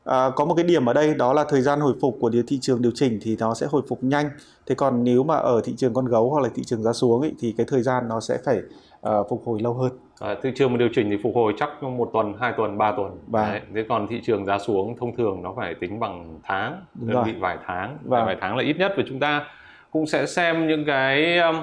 à, 0.04 0.30
có 0.36 0.44
một 0.44 0.54
cái 0.54 0.64
điểm 0.64 0.86
ở 0.86 0.92
đây 0.92 1.14
đó 1.14 1.32
là 1.32 1.44
thời 1.48 1.60
gian 1.60 1.80
hồi 1.80 1.94
phục 2.00 2.16
của 2.20 2.30
thị 2.46 2.58
trường 2.60 2.82
điều 2.82 2.92
chỉnh 2.94 3.18
thì 3.22 3.36
nó 3.40 3.54
sẽ 3.54 3.66
hồi 3.70 3.82
phục 3.88 4.04
nhanh 4.04 4.30
thế 4.66 4.74
còn 4.74 5.04
nếu 5.04 5.22
mà 5.22 5.36
ở 5.36 5.60
thị 5.64 5.74
trường 5.76 5.94
con 5.94 6.04
gấu 6.04 6.30
hoặc 6.30 6.40
là 6.40 6.48
thị 6.54 6.62
trường 6.64 6.82
giá 6.82 6.92
xuống 6.92 7.20
ấy, 7.20 7.32
thì 7.40 7.54
cái 7.56 7.66
thời 7.68 7.82
gian 7.82 8.08
nó 8.08 8.20
sẽ 8.20 8.38
phải 8.44 8.60
ờ, 9.00 9.24
phục 9.30 9.42
hồi 9.46 9.60
lâu 9.62 9.74
hơn 9.74 9.92
À, 10.20 10.34
thị 10.42 10.50
trường 10.54 10.72
mà 10.72 10.76
điều 10.78 10.88
chỉnh 10.94 11.10
thì 11.10 11.16
phục 11.22 11.32
hồi 11.34 11.54
chắc 11.56 11.82
một 11.82 12.10
tuần, 12.12 12.34
hai 12.40 12.52
tuần, 12.56 12.78
ba 12.78 12.92
tuần. 12.96 13.10
Vâng. 13.26 13.46
Đấy. 13.50 13.60
Thế 13.74 13.84
còn 13.88 14.06
thị 14.06 14.20
trường 14.24 14.46
giá 14.46 14.58
xuống 14.58 14.96
thông 15.00 15.16
thường 15.16 15.42
nó 15.42 15.52
phải 15.56 15.74
tính 15.74 16.00
bằng 16.00 16.38
tháng, 16.42 16.84
Đúng 16.94 17.08
đơn 17.08 17.16
rồi. 17.16 17.24
vị 17.24 17.32
vài 17.40 17.58
tháng, 17.66 17.98
Vâng. 18.04 18.26
vài 18.26 18.36
tháng 18.40 18.56
là 18.56 18.62
ít 18.64 18.76
nhất 18.78 18.92
và 18.96 19.02
chúng 19.08 19.20
ta 19.20 19.44
cũng 19.90 20.06
sẽ 20.06 20.26
xem 20.26 20.68
những 20.68 20.84
cái 20.84 21.38
um, 21.38 21.56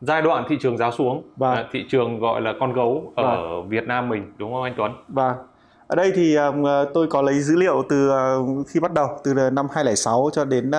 giai 0.00 0.22
đoạn 0.22 0.44
thị 0.48 0.56
trường 0.60 0.78
giá 0.78 0.90
xuống. 0.90 1.22
Vâng. 1.36 1.54
À, 1.54 1.64
thị 1.72 1.84
trường 1.88 2.18
gọi 2.18 2.40
là 2.40 2.52
con 2.60 2.72
gấu 2.72 3.12
ở 3.16 3.62
Việt 3.62 3.84
Nam 3.84 4.08
mình 4.08 4.32
đúng 4.38 4.52
không 4.52 4.62
anh 4.62 4.74
Tuấn? 4.76 4.92
Và 5.08 5.34
ở 5.86 5.96
đây 5.96 6.12
thì 6.14 6.34
um, 6.34 6.64
tôi 6.94 7.06
có 7.06 7.22
lấy 7.22 7.40
dữ 7.40 7.56
liệu 7.56 7.82
từ 7.88 8.08
ờ, 8.08 8.38
khi 8.68 8.80
bắt 8.80 8.92
đầu 8.92 9.08
từ 9.24 9.34
năm 9.34 9.66
2006 9.72 10.30
cho 10.32 10.44
đến 10.44 10.70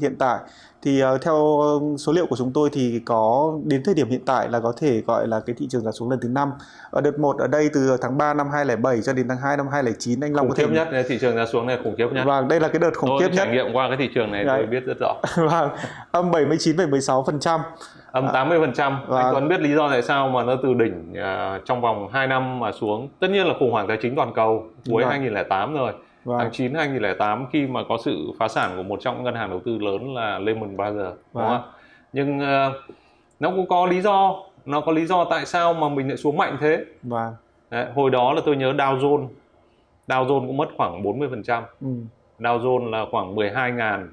hiện 0.00 0.16
tại 0.18 0.38
thì 0.82 1.00
ờ, 1.00 1.18
theo 1.18 1.60
số 1.98 2.12
liệu 2.12 2.26
của 2.26 2.36
chúng 2.36 2.52
tôi 2.52 2.70
thì 2.72 3.00
có 3.04 3.52
đến 3.64 3.82
thời 3.84 3.94
điểm 3.94 4.08
hiện 4.08 4.20
tại 4.26 4.48
là 4.48 4.60
có 4.60 4.72
thể 4.80 5.00
gọi 5.06 5.28
là 5.28 5.40
cái 5.40 5.56
thị 5.58 5.66
trường 5.70 5.82
giá 5.82 5.90
xuống 5.90 6.10
lần 6.10 6.20
thứ 6.20 6.28
năm 6.28 6.50
ở 6.90 7.00
đợt 7.00 7.18
1 7.18 7.36
ở 7.38 7.46
đây 7.46 7.70
từ 7.74 7.96
tháng 8.00 8.18
3 8.18 8.34
năm 8.34 8.46
2007 8.52 9.02
cho 9.02 9.12
đến 9.12 9.28
tháng 9.28 9.38
2 9.38 9.56
năm 9.56 9.66
2009 9.72 10.20
anh 10.20 10.34
Long 10.34 10.48
khủng 10.48 10.50
có 10.50 10.54
thể 10.56 10.66
khiếp 10.66 10.72
nhất, 10.74 10.92
này, 10.92 11.04
thị 11.08 11.18
trường 11.20 11.36
giá 11.36 11.46
xuống 11.46 11.66
này 11.66 11.78
khủng 11.84 11.94
khiếp 11.98 12.08
nhất. 12.12 12.24
Vâng, 12.26 12.48
đây 12.48 12.60
là 12.60 12.68
cái 12.68 12.78
đợt 12.78 12.90
khủng 12.96 13.10
tôi 13.10 13.20
khiếp 13.20 13.34
nhất. 13.34 13.44
trải 13.44 13.54
nghiệm 13.54 13.72
qua 13.72 13.88
cái 13.88 13.96
thị 13.96 14.08
trường 14.14 14.32
này 14.32 14.44
Đấy. 14.44 14.56
tôi 14.58 14.66
biết 14.66 14.84
rất 14.86 14.96
rõ. 15.00 15.14
Vâng, 15.50 15.70
âm 16.10 16.30
79,16%. 16.30 17.60
Âm 18.12 18.26
80%. 18.26 18.96
Vâng. 19.06 19.18
Anh 19.18 19.32
Tuấn 19.32 19.48
biết 19.48 19.60
lý 19.60 19.74
do 19.74 19.88
tại 19.90 20.02
sao 20.02 20.28
mà 20.28 20.42
nó 20.42 20.56
từ 20.62 20.74
đỉnh 20.74 21.14
à, 21.14 21.60
trong 21.64 21.80
vòng 21.80 22.08
2 22.12 22.26
năm 22.26 22.58
mà 22.60 22.72
xuống. 22.72 23.08
Tất 23.20 23.30
nhiên 23.30 23.46
là 23.46 23.54
khủng 23.60 23.70
hoảng 23.72 23.88
tài 23.88 23.98
chính 24.02 24.16
toàn 24.16 24.32
cầu 24.34 24.64
cuối 24.90 25.02
Vâng. 25.02 25.10
2008 25.10 25.74
rồi. 25.74 25.92
Vâng. 26.24 26.38
Tháng 26.38 26.50
9 26.52 26.74
2008 26.74 27.46
khi 27.52 27.66
mà 27.66 27.80
có 27.88 27.98
sự 28.04 28.32
phá 28.38 28.48
sản 28.48 28.72
của 28.76 28.82
một 28.82 29.00
trong 29.00 29.14
những 29.14 29.24
ngân 29.24 29.34
hàng 29.34 29.50
đầu 29.50 29.60
tư 29.64 29.78
lớn 29.78 30.14
là 30.14 30.38
Lehman 30.38 30.76
Brothers, 30.76 30.96
đúng 31.34 31.42
Vâng. 31.42 31.46
không? 31.48 31.70
Nhưng 32.12 32.40
à, 32.40 32.70
nó 33.40 33.50
cũng 33.50 33.66
có 33.68 33.86
lý 33.86 34.00
do, 34.00 34.36
nó 34.66 34.80
có 34.80 34.92
lý 34.92 35.06
do 35.06 35.24
tại 35.24 35.46
sao 35.46 35.74
mà 35.74 35.88
mình 35.88 36.08
lại 36.08 36.16
xuống 36.16 36.36
mạnh 36.36 36.56
thế. 36.60 36.84
Vâng. 37.02 37.34
Đấy, 37.70 37.86
hồi 37.94 38.10
đó 38.10 38.32
là 38.32 38.40
tôi 38.44 38.56
nhớ 38.56 38.72
Dow 38.72 38.98
Jones, 38.98 39.26
Dow 40.08 40.26
Jones 40.26 40.46
cũng 40.46 40.56
mất 40.56 40.68
khoảng 40.76 41.02
40%. 41.02 41.62
Ừ. 41.80 41.86
Dow 42.38 42.60
Jones 42.60 42.90
là 42.90 43.04
khoảng 43.10 43.34
12.000 43.36 44.06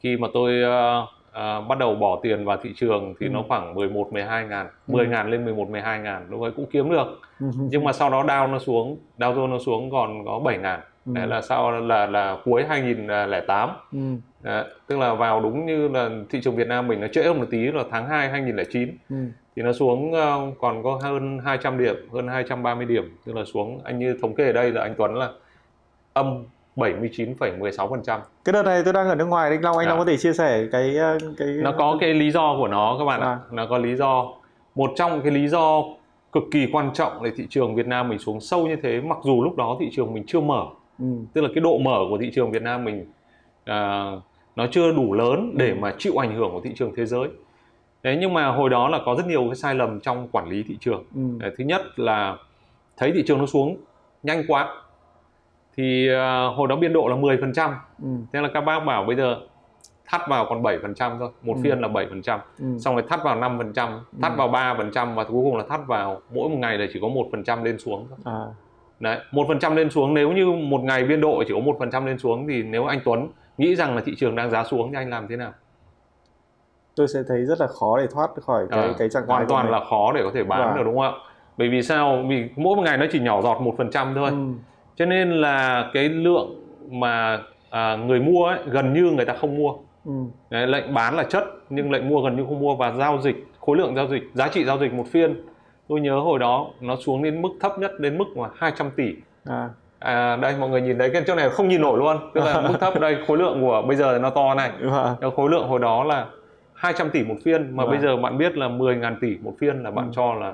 khi 0.00 0.16
mà 0.16 0.28
tôi 0.34 0.62
ờ, 0.62 1.06
ờ, 1.32 1.60
bắt 1.60 1.78
đầu 1.78 1.94
bỏ 1.94 2.18
tiền 2.22 2.44
vào 2.44 2.56
thị 2.62 2.72
trường 2.76 3.14
thì 3.20 3.26
Ừ. 3.26 3.30
nó 3.30 3.42
khoảng 3.48 3.74
11 3.74 4.12
12 4.12 4.44
ngàn 4.46 4.66
10 4.86 5.06
ngàn 5.06 5.30
lên 5.30 5.44
11 5.44 5.68
12 5.70 5.98
ngàn 5.98 6.26
lúc 6.30 6.42
ấy 6.42 6.50
cũng 6.50 6.66
kiếm 6.70 6.90
được 6.90 7.20
Ừ. 7.40 7.46
nhưng 7.70 7.84
mà 7.84 7.92
sau 7.92 8.10
đó 8.10 8.22
Dow 8.22 8.50
nó 8.50 8.58
xuống 8.58 8.96
Dow 9.18 9.34
Jones 9.34 9.48
nó 9.50 9.58
xuống 9.58 9.90
còn 9.90 10.24
có 10.24 10.38
7 10.38 10.58
ngàn 10.58 10.80
Ừ. 11.06 11.12
đấy 11.14 11.26
là 11.26 11.42
sau 11.42 11.70
là 11.80 12.06
là 12.06 12.36
cuối 12.44 12.64
2008 12.68 13.70
Ừ. 13.92 13.98
Đấy, 14.42 14.64
tức 14.86 14.98
là 14.98 15.14
vào 15.14 15.40
đúng 15.40 15.66
như 15.66 15.88
là 15.88 16.10
thị 16.30 16.40
trường 16.44 16.56
Việt 16.56 16.66
Nam 16.68 16.88
mình 16.88 17.00
nó 17.00 17.06
trễ 17.12 17.22
hơn 17.22 17.38
một 17.38 17.46
tí 17.50 17.58
là 17.58 17.84
tháng 17.90 18.06
2 18.08 18.28
2009 18.30 18.88
Ừ. 19.10 19.16
thì 19.56 19.62
nó 19.62 19.72
xuống 19.72 20.12
ờ, 20.12 20.38
còn 20.60 20.82
có 20.82 20.98
hơn 21.02 21.38
200 21.44 21.78
điểm, 21.78 21.94
hơn 22.12 22.28
230 22.28 22.86
điểm, 22.86 23.16
tức 23.26 23.36
là 23.36 23.44
xuống 23.44 23.80
anh 23.84 23.98
như 23.98 24.16
thống 24.22 24.34
kê 24.34 24.46
ở 24.46 24.52
đây 24.52 24.72
là 24.72 24.82
anh 24.82 24.94
Tuấn 24.98 25.14
là 25.14 25.28
âm 26.12 26.44
79,16%. 26.76 28.20
Cái 28.44 28.52
đợt 28.52 28.62
này 28.62 28.82
tôi 28.84 28.92
đang 28.92 29.08
ở 29.08 29.14
nước 29.14 29.24
ngoài 29.24 29.50
anh 29.50 29.62
Long 29.62 29.76
anh 29.78 29.84
Dạ. 29.86 29.88
Long 29.90 29.98
có 29.98 30.04
thể 30.04 30.16
chia 30.16 30.32
sẻ 30.32 30.66
cái 30.72 30.96
ờ, 30.96 31.18
cái 31.38 31.48
Nó 31.48 31.72
có 31.78 31.96
cái 32.00 32.14
lý 32.14 32.30
do 32.30 32.54
của 32.58 32.68
nó 32.68 32.96
các 32.98 33.04
bạn 33.04 33.20
ạ. 33.20 33.26
À. 33.26 33.38
Nó 33.50 33.66
có 33.70 33.78
lý 33.78 33.94
do. 33.96 34.26
Một 34.74 34.90
trong 34.96 35.20
cái 35.22 35.32
lý 35.32 35.48
do 35.48 35.82
cực 36.32 36.42
kỳ 36.52 36.68
quan 36.72 36.90
trọng 36.94 37.22
là 37.22 37.30
thị 37.36 37.46
trường 37.50 37.74
Việt 37.74 37.86
Nam 37.86 38.08
mình 38.08 38.18
xuống 38.18 38.40
sâu 38.40 38.66
như 38.66 38.76
thế 38.82 39.00
mặc 39.00 39.18
dù 39.24 39.42
lúc 39.44 39.56
đó 39.56 39.76
thị 39.80 39.88
trường 39.92 40.14
mình 40.14 40.24
chưa 40.26 40.40
mở 40.40 40.64
ừ. 40.98 41.04
tức 41.32 41.40
là 41.40 41.48
cái 41.54 41.60
độ 41.60 41.78
mở 41.78 41.98
của 42.10 42.18
thị 42.18 42.30
trường 42.34 42.50
Việt 42.50 42.62
Nam 42.62 42.84
mình 42.84 43.04
à, 43.64 44.10
nó 44.56 44.66
chưa 44.70 44.92
đủ 44.92 45.12
lớn 45.12 45.54
để 45.58 45.74
mà 45.74 45.94
chịu 45.98 46.22
ảnh 46.22 46.34
hưởng 46.36 46.50
của 46.52 46.60
thị 46.64 46.70
trường 46.76 46.92
thế 46.96 47.06
giới 47.06 47.28
đấy 48.02 48.16
nhưng 48.20 48.34
mà 48.34 48.46
hồi 48.46 48.70
đó 48.70 48.88
là 48.88 48.98
có 49.06 49.14
rất 49.14 49.26
nhiều 49.26 49.44
cái 49.46 49.54
sai 49.56 49.74
lầm 49.74 50.00
trong 50.00 50.28
quản 50.32 50.48
lý 50.48 50.62
thị 50.68 50.76
trường 50.80 51.04
Ừ. 51.14 51.50
Thứ 51.58 51.64
nhất 51.64 51.82
là 51.96 52.36
thấy 52.96 53.12
thị 53.12 53.22
trường 53.26 53.38
nó 53.38 53.46
xuống 53.46 53.76
nhanh 54.22 54.42
quá 54.48 54.74
thì 55.76 56.08
à, 56.08 56.44
hồi 56.46 56.68
đó 56.68 56.76
biên 56.76 56.92
độ 56.92 57.08
là 57.08 57.16
10% 57.16 57.70
Ừ. 58.02 58.08
thế 58.32 58.40
là 58.40 58.48
các 58.54 58.60
bác 58.60 58.80
bảo 58.80 59.04
bây 59.04 59.16
giờ 59.16 59.36
thắt 60.06 60.20
vào 60.28 60.46
còn 60.48 60.62
7% 60.62 61.18
thôi 61.18 61.28
một 61.42 61.54
Ừ. 61.56 61.60
phiên 61.62 61.80
là 61.80 61.88
7% 61.88 62.38
Ừ. 62.58 62.78
xong 62.78 62.94
rồi 62.94 63.04
thắt 63.08 63.20
vào 63.24 63.36
5% 63.40 64.00
thắt 64.22 64.32
Ừ. 64.32 64.36
vào 64.36 64.48
3% 64.48 65.14
và 65.14 65.24
cuối 65.24 65.44
cùng 65.44 65.56
là 65.56 65.64
thắt 65.68 65.80
vào 65.86 66.20
mỗi 66.34 66.48
một 66.48 66.56
ngày 66.58 66.78
là 66.78 66.86
chỉ 66.92 66.98
có 67.02 67.08
1% 67.08 67.62
lên 67.64 67.78
xuống 67.78 68.06
thôi 68.10 68.18
À. 68.24 68.40
Đấy, 69.02 69.18
1% 69.32 69.74
lên 69.74 69.90
xuống 69.90 70.14
nếu 70.14 70.32
như 70.32 70.50
một 70.50 70.80
ngày 70.80 71.04
biên 71.04 71.20
độ 71.20 71.42
chỉ 71.48 71.54
có 71.54 71.86
1% 71.86 72.06
lên 72.06 72.18
xuống 72.18 72.46
thì 72.48 72.62
nếu 72.62 72.84
anh 72.84 73.00
Tuấn 73.04 73.28
nghĩ 73.58 73.76
rằng 73.76 73.96
là 73.96 74.02
thị 74.04 74.14
trường 74.18 74.36
đang 74.36 74.50
giá 74.50 74.64
xuống 74.64 74.90
thì 74.90 74.96
anh 74.96 75.10
làm 75.10 75.28
thế 75.28 75.36
nào? 75.36 75.52
tôi 76.96 77.08
sẽ 77.08 77.20
thấy 77.28 77.44
rất 77.44 77.60
là 77.60 77.66
khó 77.66 77.98
để 78.00 78.06
thoát 78.14 78.30
khỏi 78.42 78.66
cái 78.70 78.80
À, 78.80 78.94
cái 78.98 79.08
trạng 79.08 79.22
thái 79.28 79.36
hoàn 79.36 79.48
toàn 79.48 79.70
là 79.70 79.80
khó 79.90 80.12
để 80.14 80.20
có 80.24 80.30
thể 80.34 80.44
bán 80.44 80.60
Vâng. 80.60 80.76
được 80.76 80.82
đúng 80.84 80.94
không 80.94 81.04
ạ? 81.04 81.20
Bởi 81.56 81.68
vì 81.68 81.82
sao? 81.82 82.24
Vì 82.28 82.48
mỗi 82.56 82.76
một 82.76 82.82
ngày 82.82 82.96
nó 82.98 83.06
chỉ 83.12 83.20
nhỏ 83.20 83.42
giọt 83.42 83.58
1% 83.60 84.14
thôi. 84.14 84.30
Ừ. 84.30 84.36
Cho 84.96 85.06
nên 85.06 85.30
là 85.30 85.90
cái 85.94 86.08
lượng 86.08 86.60
mà 86.90 87.38
à, 87.70 87.96
người 87.96 88.20
mua 88.20 88.44
ấy, 88.44 88.58
gần 88.66 88.92
như 88.92 89.10
người 89.10 89.24
ta 89.24 89.34
không 89.34 89.56
mua. 89.58 89.72
Ừ. 90.04 90.12
Đấy, 90.50 90.66
lệnh 90.66 90.94
bán 90.94 91.16
là 91.16 91.22
chất 91.22 91.44
nhưng 91.70 91.90
lệnh 91.90 92.08
mua 92.08 92.22
gần 92.22 92.36
như 92.36 92.44
không 92.44 92.60
mua 92.60 92.74
và 92.76 92.92
giao 92.92 93.20
dịch 93.20 93.46
khối 93.60 93.76
lượng 93.76 93.94
giao 93.94 94.06
dịch 94.08 94.22
giá 94.34 94.48
trị 94.48 94.64
giao 94.64 94.78
dịch 94.78 94.92
một 94.92 95.04
phiên 95.10 95.36
tôi 95.92 96.00
nhớ 96.00 96.18
hồi 96.20 96.38
đó 96.38 96.66
nó 96.80 96.96
xuống 96.96 97.22
đến 97.22 97.42
mức 97.42 97.48
thấp 97.60 97.78
nhất 97.78 98.00
đến 98.00 98.18
mức 98.18 98.24
mà 98.36 98.48
200 98.56 98.90
tỷ 98.96 99.14
À. 99.44 99.68
À, 99.98 100.36
đây 100.36 100.54
mọi 100.60 100.68
người 100.68 100.80
nhìn 100.82 100.98
thấy 100.98 101.10
cái 101.10 101.22
chỗ 101.26 101.34
này 101.34 101.50
không 101.50 101.68
nhìn 101.68 101.80
nổi 101.80 101.98
luôn 101.98 102.16
tức 102.34 102.40
là 102.44 102.60
mức 102.68 102.74
thấp 102.80 103.00
đây 103.00 103.16
khối 103.26 103.38
lượng 103.38 103.60
của 103.60 103.82
bây 103.86 103.96
giờ 103.96 104.18
nó 104.18 104.30
to 104.30 104.54
này. 104.54 104.70
Cái 105.20 105.30
khối 105.36 105.50
lượng 105.50 105.68
hồi 105.68 105.78
đó 105.80 106.04
là 106.04 106.26
200 106.74 107.10
tỷ 107.10 107.24
một 107.24 107.34
phiên 107.44 107.76
mà 107.76 107.82
Vâng. 107.84 107.90
bây 107.90 108.00
giờ 108.00 108.16
bạn 108.16 108.38
biết 108.38 108.56
là 108.56 108.68
10.000 108.68 109.14
tỷ 109.20 109.36
một 109.42 109.52
phiên 109.60 109.82
là 109.82 109.90
bạn 109.90 110.04
Ừ. 110.06 110.10
cho 110.14 110.34
là 110.34 110.52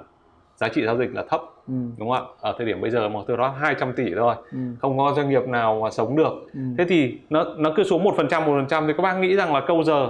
giá 0.57 0.69
trị 0.69 0.85
giao 0.87 0.97
dịch 0.99 1.15
là 1.15 1.25
thấp 1.29 1.41
Ừ. 1.69 1.75
đúng 1.99 2.11
không 2.11 2.27
ạ 2.29 2.33
ở 2.41 2.55
thời 2.59 2.67
điểm 2.67 2.81
bây 2.81 2.91
giờ 2.91 3.09
mà 3.09 3.21
tôi 3.27 3.37
đó 3.37 3.55
200 3.61 3.93
tỷ 3.93 4.15
thôi 4.17 4.35
Ừ. 4.53 4.59
không 4.81 4.99
có 4.99 5.13
doanh 5.17 5.29
nghiệp 5.31 5.49
nào 5.49 5.81
mà 5.83 5.91
sống 5.91 6.17
được 6.17 6.33
Ừ. 6.55 6.61
thế 6.79 6.85
thì 6.89 7.19
nó 7.31 7.45
nó 7.57 7.73
cứ 7.77 7.83
xuống 7.85 8.05
một 8.05 8.15
phần 8.17 8.29
trăm 8.29 8.47
một 8.47 8.53
phần 8.59 8.67
trăm 8.69 8.87
thì 8.87 8.93
các 8.97 9.03
bác 9.03 9.15
nghĩ 9.19 9.37
rằng 9.37 9.55
là 9.55 9.61
câu 9.61 9.85
giờ 9.85 10.09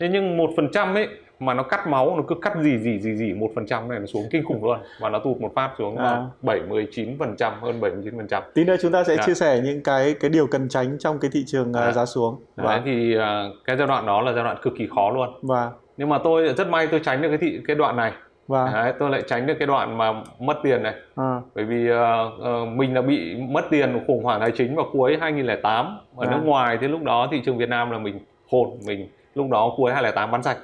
thế 0.00 0.08
nhưng 0.12 0.36
một 0.36 0.50
phần 0.56 0.68
trăm 0.72 0.94
ấy 0.94 1.08
mà 1.40 1.54
nó 1.54 1.62
cắt 1.62 1.86
máu 1.86 2.16
nó 2.16 2.22
cứ 2.28 2.34
cắt 2.42 2.52
gì 2.62 2.78
gì 2.78 2.98
gì 3.00 3.16
gì 3.16 3.32
một 3.32 3.48
phần 3.54 3.66
trăm 3.66 3.88
này 3.88 3.98
nó 3.98 4.06
xuống 4.06 4.22
kinh 4.30 4.44
khủng 4.44 4.64
luôn. 4.64 4.78
Và 5.00 5.08
nó 5.08 5.18
tụt 5.18 5.40
một 5.40 5.50
phát 5.54 5.70
xuống 5.78 5.96
À. 5.96 6.22
bảy 6.42 6.60
mươi 6.68 6.86
chín 6.92 7.16
phần 7.18 7.36
trăm 7.36 7.52
hơn 7.60 7.80
79 7.80 8.16
phần 8.16 8.28
trăm. 8.28 8.42
Tí 8.54 8.64
nữa 8.64 8.76
chúng 8.82 8.92
ta 8.92 9.04
sẽ 9.04 9.16
Dạ. 9.16 9.22
chia 9.26 9.34
sẻ 9.34 9.60
những 9.64 9.82
cái 9.82 10.14
cái 10.20 10.30
điều 10.30 10.46
cần 10.46 10.68
tránh 10.68 10.96
trong 10.98 11.18
cái 11.18 11.30
thị 11.34 11.44
trường 11.46 11.72
à, 11.72 11.80
Dạ. 11.86 11.92
giá 11.92 12.06
xuống. 12.06 12.36
Đấy, 12.56 12.66
và 12.66 12.82
thì 12.84 13.16
à, 13.16 13.44
cái 13.64 13.76
giai 13.76 13.86
đoạn 13.86 14.06
đó 14.06 14.20
là 14.22 14.32
giai 14.32 14.44
đoạn 14.44 14.56
cực 14.62 14.72
kỳ 14.78 14.88
khó 14.94 15.10
luôn. 15.10 15.28
Và 15.42 15.70
nhưng 15.96 16.08
mà 16.08 16.18
tôi 16.24 16.54
rất 16.56 16.68
may 16.68 16.86
tôi 16.86 17.00
tránh 17.04 17.22
được 17.22 17.28
cái 17.28 17.38
thị 17.38 17.60
cái 17.66 17.76
đoạn 17.76 17.96
này. 17.96 18.12
Và 18.48 18.70
Đấy, 18.74 18.92
tôi 18.98 19.10
lại 19.10 19.22
tránh 19.26 19.46
được 19.46 19.54
cái 19.58 19.66
đoạn 19.66 19.98
mà 19.98 20.12
mất 20.38 20.56
tiền 20.62 20.82
này. 20.82 20.94
À, 21.16 21.40
bởi 21.54 21.64
vì 21.64 21.88
ờ, 21.88 22.30
ờ, 22.42 22.64
mình 22.64 22.94
là 22.94 23.02
bị 23.02 23.36
mất 23.48 23.64
tiền 23.70 24.00
khủng 24.06 24.24
hoảng 24.24 24.40
tài 24.40 24.50
chính 24.50 24.76
vào 24.76 24.86
cuối 24.92 25.16
2008 25.20 25.98
ở 26.16 26.26
À. 26.26 26.30
nước 26.30 26.40
ngoài. 26.44 26.78
Thì 26.80 26.88
lúc 26.88 27.02
đó 27.02 27.28
thị 27.32 27.42
trường 27.44 27.58
Việt 27.58 27.68
Nam 27.68 27.90
là 27.90 27.98
mình 27.98 28.18
hồn 28.52 28.68
mình 28.86 29.08
lúc 29.34 29.46
đó 29.50 29.72
cuối 29.76 29.92
2008 29.92 30.30
bán 30.30 30.42
sạch 30.42 30.56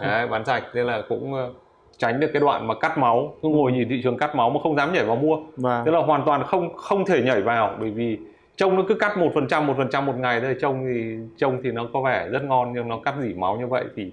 Đấy, 0.00 0.26
bán 0.26 0.44
sạch. 0.44 0.62
Nên 0.74 0.86
là 0.86 1.02
cũng 1.08 1.34
ờ, 1.34 1.50
tránh 1.98 2.20
được 2.20 2.28
cái 2.32 2.40
đoạn 2.40 2.66
mà 2.66 2.74
cắt 2.74 2.98
máu. 2.98 3.34
Cứ 3.42 3.48
ngồi 3.48 3.72
nhìn 3.72 3.88
thị 3.88 4.00
trường 4.04 4.18
cắt 4.18 4.34
máu 4.36 4.50
mà 4.50 4.60
không 4.62 4.76
dám 4.76 4.92
nhảy 4.92 5.04
vào 5.04 5.16
mua. 5.16 5.36
Và 5.56 5.82
tức 5.86 5.90
là 5.92 5.98
hoàn 6.00 6.22
toàn 6.26 6.44
không 6.46 6.76
không 6.76 7.04
thể 7.04 7.22
nhảy 7.22 7.40
vào 7.42 7.76
bởi 7.80 7.90
vì 7.90 8.18
trông 8.56 8.76
nó 8.76 8.82
cứ 8.88 8.94
cắt 8.94 9.18
một 9.18 9.28
phần 9.34 9.48
trăm 9.48 9.66
một 9.66 9.74
phần 9.76 9.88
trăm 9.92 10.06
một 10.06 10.16
ngày 10.16 10.40
thôi. 10.40 10.56
Trông 10.60 10.84
thì 10.86 11.16
trông 11.38 11.60
thì 11.64 11.70
nó 11.70 11.86
có 11.92 12.00
vẻ 12.02 12.28
rất 12.28 12.42
ngon 12.42 12.72
nhưng 12.74 12.88
nó 12.88 12.98
cắt 13.04 13.14
dỉ 13.22 13.34
máu 13.34 13.56
như 13.56 13.66
vậy 13.66 13.84
thì 13.96 14.12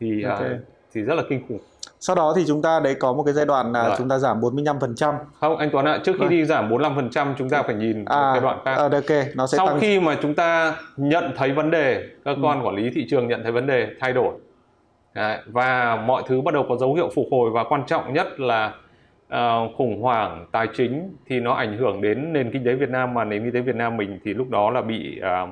thì 0.00 0.22
ờ, 0.22 0.30
Ok. 0.30 0.40
thì 0.94 1.00
rất 1.02 1.14
là 1.14 1.22
kinh 1.28 1.42
khủng. 1.48 1.58
Sau 2.00 2.16
đó 2.16 2.32
thì 2.36 2.44
chúng 2.48 2.62
ta 2.62 2.80
đấy 2.84 2.94
có 3.00 3.12
một 3.12 3.22
cái 3.22 3.34
giai 3.34 3.46
đoạn 3.46 3.72
là 3.72 3.86
Rồi. 3.88 3.94
chúng 3.98 4.08
ta 4.08 4.18
giảm 4.18 4.40
45% 4.40 5.14
không 5.40 5.56
anh 5.56 5.68
Tuấn 5.72 5.84
ạ 5.84 5.98
trước 6.04 6.12
khi 6.12 6.18
Vâng. 6.18 6.28
đi 6.28 6.44
giảm 6.44 6.68
45% 6.70 7.34
chúng 7.38 7.48
ta 7.50 7.62
phải 7.62 7.74
nhìn 7.74 8.04
à 8.04 8.30
cái 8.34 8.40
đoạn 8.42 8.58
khác. 8.64 8.70
à, 8.76 8.82
ok 8.92 9.26
nó 9.34 9.46
sẽ 9.46 9.56
sau 9.56 9.66
tăng 9.66 9.80
khi 9.80 10.00
mà 10.00 10.16
chúng 10.22 10.34
ta 10.34 10.74
nhận 10.96 11.32
thấy 11.36 11.52
vấn 11.52 11.70
đề 11.70 12.02
cơ 12.24 12.30
Ừ. 12.30 12.36
quan 12.42 12.66
quản 12.66 12.74
lý 12.74 12.90
thị 12.94 13.06
trường 13.10 13.28
nhận 13.28 13.42
thấy 13.42 13.52
vấn 13.52 13.66
đề 13.66 13.86
thay 14.00 14.12
đổi 14.12 14.32
Đấy, 15.18 15.38
và 15.46 15.96
mọi 16.06 16.22
thứ 16.26 16.40
bắt 16.40 16.54
đầu 16.54 16.66
có 16.68 16.76
dấu 16.76 16.94
hiệu 16.94 17.10
phục 17.14 17.26
hồi 17.30 17.50
và 17.50 17.64
quan 17.64 17.82
trọng 17.86 18.12
nhất 18.12 18.40
là 18.40 18.72
ờ, 19.28 19.68
khủng 19.76 20.02
hoảng 20.02 20.46
tài 20.52 20.66
chính 20.76 21.16
thì 21.26 21.40
nó 21.40 21.52
ảnh 21.52 21.76
hưởng 21.78 22.00
đến 22.00 22.32
nền 22.32 22.50
kinh 22.52 22.64
tế 22.64 22.74
Việt 22.74 22.88
Nam 22.88 23.14
mà 23.14 23.24
nền 23.24 23.42
kinh 23.44 23.52
tế 23.54 23.60
Việt 23.60 23.74
Nam 23.76 23.96
mình 23.96 24.18
thì 24.24 24.34
lúc 24.34 24.50
đó 24.50 24.70
là 24.70 24.80
bị 24.82 25.18
ờ, 25.22 25.46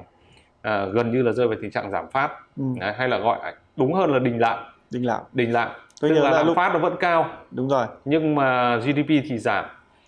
ờ, 0.63 0.91
gần 0.91 1.13
như 1.13 1.23
là 1.23 1.33
rơi 1.33 1.49
vào 1.49 1.57
tình 1.63 1.71
trạng 1.71 1.91
giảm 1.91 2.11
phát. 2.11 2.31
Ừ, 2.57 2.63
Đấy, 2.81 2.93
hay 2.97 3.09
là 3.09 3.19
gọi 3.19 3.39
đúng 3.77 3.95
hơn 3.95 4.13
là 4.13 4.19
đình 4.19 4.39
lạm. 4.41 4.59
Đình 4.91 5.07
lạm. 5.07 5.21
Đình 5.33 5.53
lạm. 5.53 5.69
Tôi 6.01 6.11
tức 6.11 6.17
nhớ 6.17 6.23
là 6.23 6.31
lạm 6.31 6.47
lúc- 6.47 6.57
phát 6.57 6.71
nó 6.73 6.79
vẫn 6.79 6.95
cao. 7.01 7.27
Đúng 7.51 7.69
rồi. 7.69 7.87
Nhưng 8.05 8.35
mà 8.35 8.77
GDP 8.77 9.09
thì 9.29 9.39
giảm. 9.39 9.65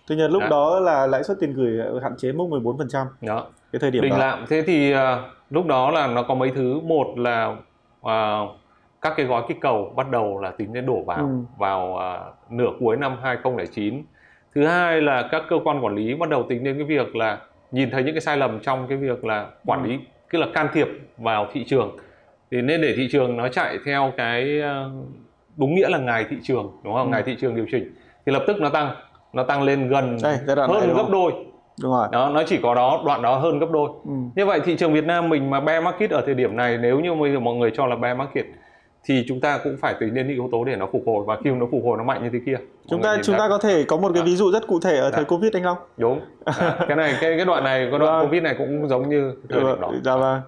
Tôi 0.07 0.17
nhớ 0.17 0.27
lúc 0.27 0.41
Dạ. 0.41 0.49
đó 0.49 0.79
là 0.79 1.07
lãi 1.07 1.23
suất 1.23 1.37
tiền 1.39 1.53
gửi 1.53 1.79
hạn 2.03 2.13
chế 2.17 2.31
mức 2.31 2.43
14% 2.49 3.07
đó. 3.21 3.45
Cái 3.71 3.79
thời 3.79 3.91
điểm 3.91 4.01
đình 4.03 4.11
đó. 4.11 4.17
lạm. 4.17 4.45
Thế 4.49 4.63
thì 4.67 4.91
ờ, 4.91 5.23
lúc 5.49 5.65
đó 5.65 5.91
là 5.91 6.07
nó 6.07 6.23
có 6.23 6.35
mấy 6.35 6.51
thứ. 6.55 6.79
Một 6.83 7.07
là 7.17 7.55
ờ, 8.01 8.47
các 9.01 9.13
cái 9.17 9.25
gói 9.25 9.43
kích 9.47 9.57
cầu 9.61 9.93
bắt 9.95 10.09
đầu 10.11 10.39
là 10.41 10.51
tính 10.51 10.73
đến 10.73 10.85
đổ 10.85 11.01
vào 11.05 11.17
Ừ. 11.17 11.25
vào 11.57 11.95
ờ, 11.97 12.31
nửa 12.49 12.69
cuối 12.79 12.97
năm 12.97 13.17
2009 13.23 14.03
thứ 14.55 14.65
hai 14.65 15.01
là 15.01 15.27
các 15.31 15.43
cơ 15.49 15.55
quan 15.63 15.85
quản 15.85 15.95
lý 15.95 16.13
bắt 16.15 16.29
đầu 16.29 16.43
tính 16.49 16.63
đến 16.63 16.75
cái 16.77 16.83
việc 16.83 17.15
là 17.15 17.37
nhìn 17.71 17.89
thấy 17.91 18.03
những 18.03 18.13
cái 18.15 18.21
sai 18.21 18.37
lầm 18.37 18.59
trong 18.59 18.85
cái 18.89 18.97
việc 18.97 19.25
là 19.25 19.47
quản 19.65 19.83
lý 19.83 19.99
tức 20.31 20.39
là 20.39 20.47
can 20.53 20.67
thiệp 20.73 20.87
vào 21.17 21.47
thị 21.53 21.63
trường. 21.67 21.97
Thì 22.51 22.61
nên 22.61 22.81
để 22.81 22.93
thị 22.97 23.07
trường 23.11 23.37
nó 23.37 23.47
chạy 23.47 23.77
theo 23.85 24.11
cái 24.17 24.59
ờ, 24.61 24.89
đúng 25.57 25.75
nghĩa 25.75 25.89
là 25.89 25.97
ngày 25.97 26.25
thị 26.29 26.35
trường 26.43 26.71
đúng 26.83 26.93
không? 26.93 27.07
Ừ. 27.07 27.11
ngày 27.11 27.23
thị 27.25 27.35
trường 27.41 27.55
điều 27.55 27.65
chỉnh. 27.71 27.93
Thì 28.25 28.31
lập 28.31 28.43
tức 28.47 28.57
nó 28.61 28.69
tăng 28.69 28.95
nó 29.33 29.43
tăng 29.43 29.63
lên 29.63 29.87
gần 29.89 30.17
Đây, 30.23 30.37
hơn 30.57 30.93
gấp 30.95 31.05
đôi. 31.11 31.31
Đúng 31.81 31.91
rồi. 31.91 32.07
Đó 32.11 32.29
nó 32.33 32.43
chỉ 32.43 32.59
có 32.63 32.75
đó 32.75 33.01
đoạn 33.05 33.21
đó 33.21 33.35
hơn 33.35 33.59
gấp 33.59 33.71
đôi. 33.71 33.89
Ừ. 34.05 34.11
như 34.35 34.45
vậy 34.45 34.59
thị 34.65 34.75
trường 34.77 34.93
Việt 34.93 35.05
Nam 35.05 35.29
mình 35.29 35.49
mà 35.49 35.59
bear 35.59 35.83
market 35.83 36.09
ở 36.11 36.21
thời 36.25 36.35
điểm 36.35 36.55
này 36.55 36.77
nếu 36.77 36.99
như 36.99 37.13
bây 37.15 37.31
giờ 37.33 37.39
mọi 37.39 37.55
người 37.55 37.71
cho 37.75 37.85
là 37.85 37.95
bear 37.95 38.17
market 38.17 38.45
thì 39.03 39.25
chúng 39.27 39.39
ta 39.41 39.59
cũng 39.63 39.77
phải 39.81 39.95
tính 39.99 40.13
đến 40.13 40.27
những 40.27 40.35
yếu 40.35 40.49
tố 40.51 40.63
để 40.63 40.75
nó 40.75 40.87
phục 40.91 41.01
hồi 41.05 41.23
và 41.27 41.37
khi 41.43 41.49
nó 41.49 41.65
phục 41.71 41.81
hồi 41.85 41.97
nó 41.97 42.03
mạnh 42.03 42.23
như 42.23 42.29
thế 42.33 42.39
kia. 42.45 42.57
Chúng 42.89 43.01
ta 43.01 43.17
chúng 43.23 43.37
ta 43.37 43.49
có 43.49 43.57
thể 43.57 43.83
có 43.83 43.97
một 43.97 44.07
cái 44.13 44.21
Dạ. 44.21 44.25
ví 44.25 44.35
dụ 44.35 44.51
rất 44.51 44.67
cụ 44.67 44.79
thể 44.79 44.97
ở 44.97 45.11
thời 45.11 45.23
Dạ. 45.23 45.27
covid 45.27 45.53
anh 45.53 45.63
Long. 45.63 45.77
Đúng. 45.97 46.21
À, 46.45 46.77
cái 46.87 46.97
này 46.97 47.13
cái 47.21 47.37
cái 47.37 47.45
đoạn 47.45 47.63
này 47.63 47.87
cái 47.91 47.99
đoạn 47.99 48.13
Vâng. 48.13 48.25
covid 48.25 48.43
này 48.43 48.55
cũng 48.57 48.87
giống 48.89 49.09
như 49.09 49.33
thời 49.49 49.59
điểm 49.59 49.81
đó. 49.81 49.91
Dạ 50.05 50.15
vâng. 50.15 50.41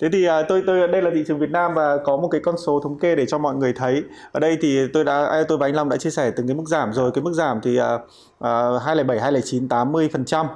Thế 0.00 0.08
thì 0.12 0.24
à, 0.26 0.42
tôi 0.42 0.62
tôi 0.66 0.88
đây 0.88 1.02
là 1.02 1.10
thị 1.14 1.24
trường 1.28 1.38
Việt 1.38 1.50
Nam 1.50 1.74
và 1.74 1.96
có 2.04 2.16
một 2.16 2.28
cái 2.28 2.40
con 2.44 2.54
số 2.66 2.80
thống 2.80 2.98
kê 2.98 3.16
để 3.16 3.26
cho 3.26 3.38
mọi 3.38 3.54
người 3.54 3.72
thấy. 3.76 4.02
Ở 4.32 4.40
đây 4.40 4.58
thì 4.60 4.78
tôi 4.92 5.04
đã 5.04 5.42
tôi 5.48 5.58
và 5.58 5.66
anh 5.66 5.74
Long 5.74 5.88
đã 5.88 5.96
chia 5.96 6.10
sẻ 6.10 6.30
từng 6.36 6.46
cái 6.48 6.56
mức 6.56 6.64
giảm 6.66 6.92
rồi. 6.92 7.10
Cái 7.14 7.24
mức 7.24 7.32
giảm 7.32 7.60
thì 7.62 7.76
à, 7.76 7.98
à, 8.40 8.68
207 8.84 9.20
209 9.20 9.68
80 9.68 10.08
phần 10.12 10.24
trăm. 10.24 10.46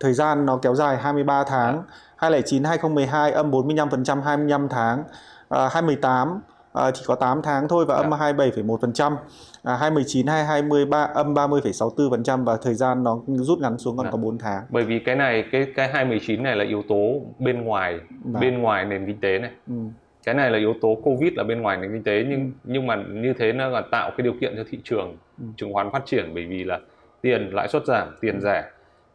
Thời 0.00 0.12
gian 0.12 0.46
nó 0.46 0.56
kéo 0.62 0.74
dài 0.74 0.96
23 0.96 1.44
tháng. 1.44 1.82
209 2.16 2.64
2012 2.64 3.32
âm 3.32 3.50
45 3.50 3.90
phần 3.90 4.04
trăm 4.04 4.22
25 4.22 4.68
tháng. 4.68 5.04
À, 5.48 5.68
2018 5.72 6.40
à, 6.76 6.90
chỉ 6.90 7.02
có 7.06 7.14
8 7.14 7.40
tháng 7.42 7.68
thôi 7.68 7.84
và 7.88 7.94
âm 7.94 8.10
Dạ. 8.10 8.16
27,1 8.16 8.76
phần 8.80 8.92
trăm 8.92 9.16
à, 9.62 9.76
2019 9.76 10.26
2020 10.26 10.86
ba, 10.86 11.02
âm 11.14 11.34
30,64 11.34 12.10
phần 12.10 12.22
trăm 12.22 12.44
và 12.44 12.56
thời 12.62 12.74
gian 12.74 13.04
nó 13.04 13.18
rút 13.26 13.58
ngắn 13.58 13.78
xuống 13.78 13.96
còn 13.96 14.06
Dạ. 14.06 14.10
có 14.12 14.18
4 14.18 14.38
tháng 14.38 14.62
bởi 14.70 14.84
vì 14.84 14.98
cái 14.98 15.16
này 15.16 15.44
cái 15.52 15.66
cái 15.76 15.88
219 15.88 16.42
này 16.42 16.56
là 16.56 16.64
yếu 16.64 16.82
tố 16.88 17.20
bên 17.38 17.64
ngoài 17.64 17.98
Vâng. 18.24 18.40
bên 18.40 18.58
ngoài 18.62 18.84
nền 18.84 19.06
kinh 19.06 19.20
tế 19.20 19.38
này 19.38 19.50
ừ. 19.68 19.74
cái 20.24 20.34
này 20.34 20.50
là 20.50 20.58
yếu 20.58 20.74
tố 20.82 20.96
covid 21.04 21.32
là 21.36 21.44
bên 21.44 21.60
ngoài 21.62 21.76
nền 21.76 21.92
kinh 21.92 22.02
tế 22.02 22.24
nhưng 22.28 22.52
nhưng 22.64 22.86
mà 22.86 22.96
như 23.12 23.32
thế 23.38 23.52
nó 23.52 23.68
là 23.68 23.82
tạo 23.90 24.10
cái 24.16 24.22
điều 24.24 24.34
kiện 24.40 24.54
cho 24.56 24.62
thị 24.70 24.78
trường 24.84 25.16
Ừ. 25.40 25.44
chứng 25.56 25.72
khoán 25.72 25.90
phát 25.92 26.02
triển 26.06 26.30
bởi 26.34 26.46
vì 26.46 26.64
là 26.64 26.78
tiền 27.20 27.50
lãi 27.52 27.68
suất 27.68 27.82
giảm 27.86 28.08
tiền 28.20 28.40
rẻ 28.40 28.64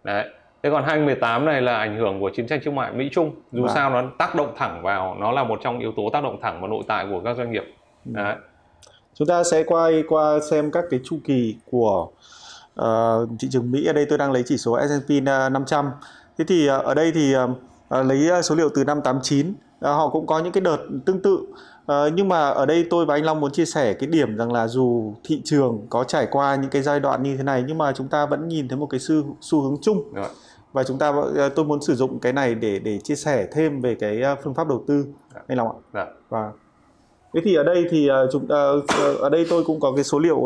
đấy 0.03 0.27
thế 0.63 0.69
còn 0.69 0.83
2018 0.83 1.45
này 1.45 1.61
là 1.61 1.77
ảnh 1.77 1.97
hưởng 1.97 2.19
của 2.19 2.29
chiến 2.35 2.47
tranh 2.47 2.59
thương 2.63 2.75
mại 2.75 2.91
Mỹ 2.93 3.09
Trung 3.11 3.31
dù 3.51 3.61
Vâng. 3.61 3.71
sao 3.75 3.89
nó 3.89 4.03
tác 4.17 4.35
động 4.35 4.53
thẳng 4.57 4.81
vào 4.83 5.15
nó 5.19 5.31
là 5.31 5.43
một 5.43 5.59
trong 5.63 5.79
yếu 5.79 5.91
tố 5.97 6.03
tác 6.13 6.23
động 6.23 6.39
thẳng 6.41 6.61
vào 6.61 6.69
nội 6.69 6.83
tại 6.87 7.05
của 7.09 7.21
các 7.25 7.37
doanh 7.37 7.51
nghiệp 7.51 7.63
Ừ. 8.05 8.11
đấy. 8.15 8.35
Chúng 9.13 9.27
ta 9.27 9.43
sẽ 9.43 9.63
quay 9.63 10.03
qua 10.07 10.39
xem 10.51 10.71
các 10.71 10.83
cái 10.89 10.99
chu 11.03 11.17
kỳ 11.23 11.55
của 11.71 12.07
ờ, 12.75 13.27
thị 13.39 13.47
trường 13.51 13.71
Mỹ. 13.71 13.85
Ở 13.87 13.93
đây 13.93 14.05
tôi 14.09 14.17
đang 14.17 14.31
lấy 14.31 14.43
chỉ 14.45 14.57
số 14.57 14.77
S&P 14.87 15.23
500. 15.51 15.91
Thế 16.37 16.45
thì 16.47 16.67
ờ, 16.67 16.77
ở 16.77 16.93
đây 16.93 17.11
thì 17.15 17.33
ờ, 17.33 17.49
ờ, 17.89 18.03
lấy 18.03 18.29
ờ, 18.29 18.41
số 18.41 18.55
liệu 18.55 18.69
từ 18.75 18.83
năm 18.83 19.01
89. 19.03 19.53
Ờ, 19.79 19.93
họ 19.93 20.09
cũng 20.09 20.27
có 20.27 20.39
những 20.39 20.51
cái 20.51 20.61
đợt 20.61 20.77
tương 21.05 21.21
tự. 21.21 21.39
Ờ, 21.85 22.09
nhưng 22.15 22.29
mà 22.29 22.49
ở 22.49 22.65
đây 22.65 22.85
tôi 22.89 23.05
và 23.05 23.15
anh 23.15 23.25
Long 23.25 23.39
muốn 23.39 23.51
chia 23.51 23.65
sẻ 23.65 23.93
cái 23.93 24.07
điểm 24.07 24.37
rằng 24.37 24.51
là 24.53 24.67
dù 24.67 25.13
thị 25.23 25.41
trường 25.45 25.85
có 25.89 26.03
trải 26.03 26.27
qua 26.31 26.55
những 26.55 26.69
cái 26.69 26.81
giai 26.81 26.99
đoạn 26.99 27.23
như 27.23 27.37
thế 27.37 27.43
này 27.43 27.63
nhưng 27.67 27.77
mà 27.77 27.91
chúng 27.91 28.07
ta 28.07 28.25
vẫn 28.25 28.47
nhìn 28.47 28.67
thấy 28.67 28.77
một 28.77 28.85
cái 28.89 28.99
xu 28.99 29.15
xu 29.41 29.61
hướng 29.61 29.75
chung 29.81 30.13
Rồi. 30.13 30.25
Và 30.73 30.83
chúng 30.83 30.97
ta 30.97 31.13
ờ, 31.35 31.49
tôi 31.49 31.65
muốn 31.65 31.81
sử 31.81 31.95
dụng 31.95 32.19
cái 32.19 32.33
này 32.33 32.55
để 32.55 32.79
để 32.79 32.97
chia 32.99 33.15
sẻ 33.15 33.47
thêm 33.51 33.81
về 33.81 33.95
cái 33.95 34.21
ờ, 34.21 34.35
phương 34.43 34.53
pháp 34.53 34.67
đầu 34.67 34.83
tư 34.87 35.05
Dạ. 35.35 35.41
anh 35.47 35.57
Long 35.57 35.67
ạ. 35.67 35.75
Dạ. 35.93 36.05
Và 36.29 36.51
thế 37.33 37.41
thì 37.43 37.55
ở 37.55 37.63
đây 37.63 37.85
thì 37.91 38.07
ờ, 38.07 38.27
chúng 38.31 38.47
ở 39.21 39.29
đây 39.31 39.45
tôi 39.49 39.63
cũng 39.63 39.79
có 39.79 39.91
cái 39.95 40.03
số 40.03 40.19
liệu 40.19 40.45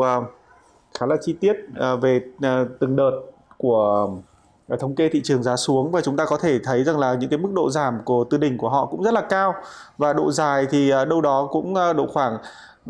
khá 0.98 1.06
là 1.06 1.16
chi 1.20 1.32
tiết 1.40 1.56
về 2.02 2.20
từng 2.80 2.96
đợt 2.96 3.10
của 3.56 4.08
thống 4.80 4.94
kê 4.94 5.08
thị 5.08 5.20
trường 5.24 5.42
giá 5.42 5.56
xuống 5.56 5.90
và 5.90 6.00
chúng 6.00 6.16
ta 6.16 6.24
có 6.24 6.36
thể 6.36 6.58
thấy 6.64 6.84
rằng 6.84 6.98
là 6.98 7.14
những 7.14 7.30
cái 7.30 7.38
mức 7.38 7.48
độ 7.54 7.70
giảm 7.70 7.98
của 8.04 8.24
từ 8.30 8.38
đỉnh 8.38 8.58
của 8.58 8.68
họ 8.68 8.86
cũng 8.86 9.02
rất 9.02 9.14
là 9.14 9.20
cao 9.20 9.54
và 9.98 10.12
độ 10.12 10.30
dài 10.32 10.66
thì 10.70 10.90
đâu 11.08 11.20
đó 11.20 11.48
cũng 11.52 11.74
độ 11.96 12.06
khoảng 12.12 12.38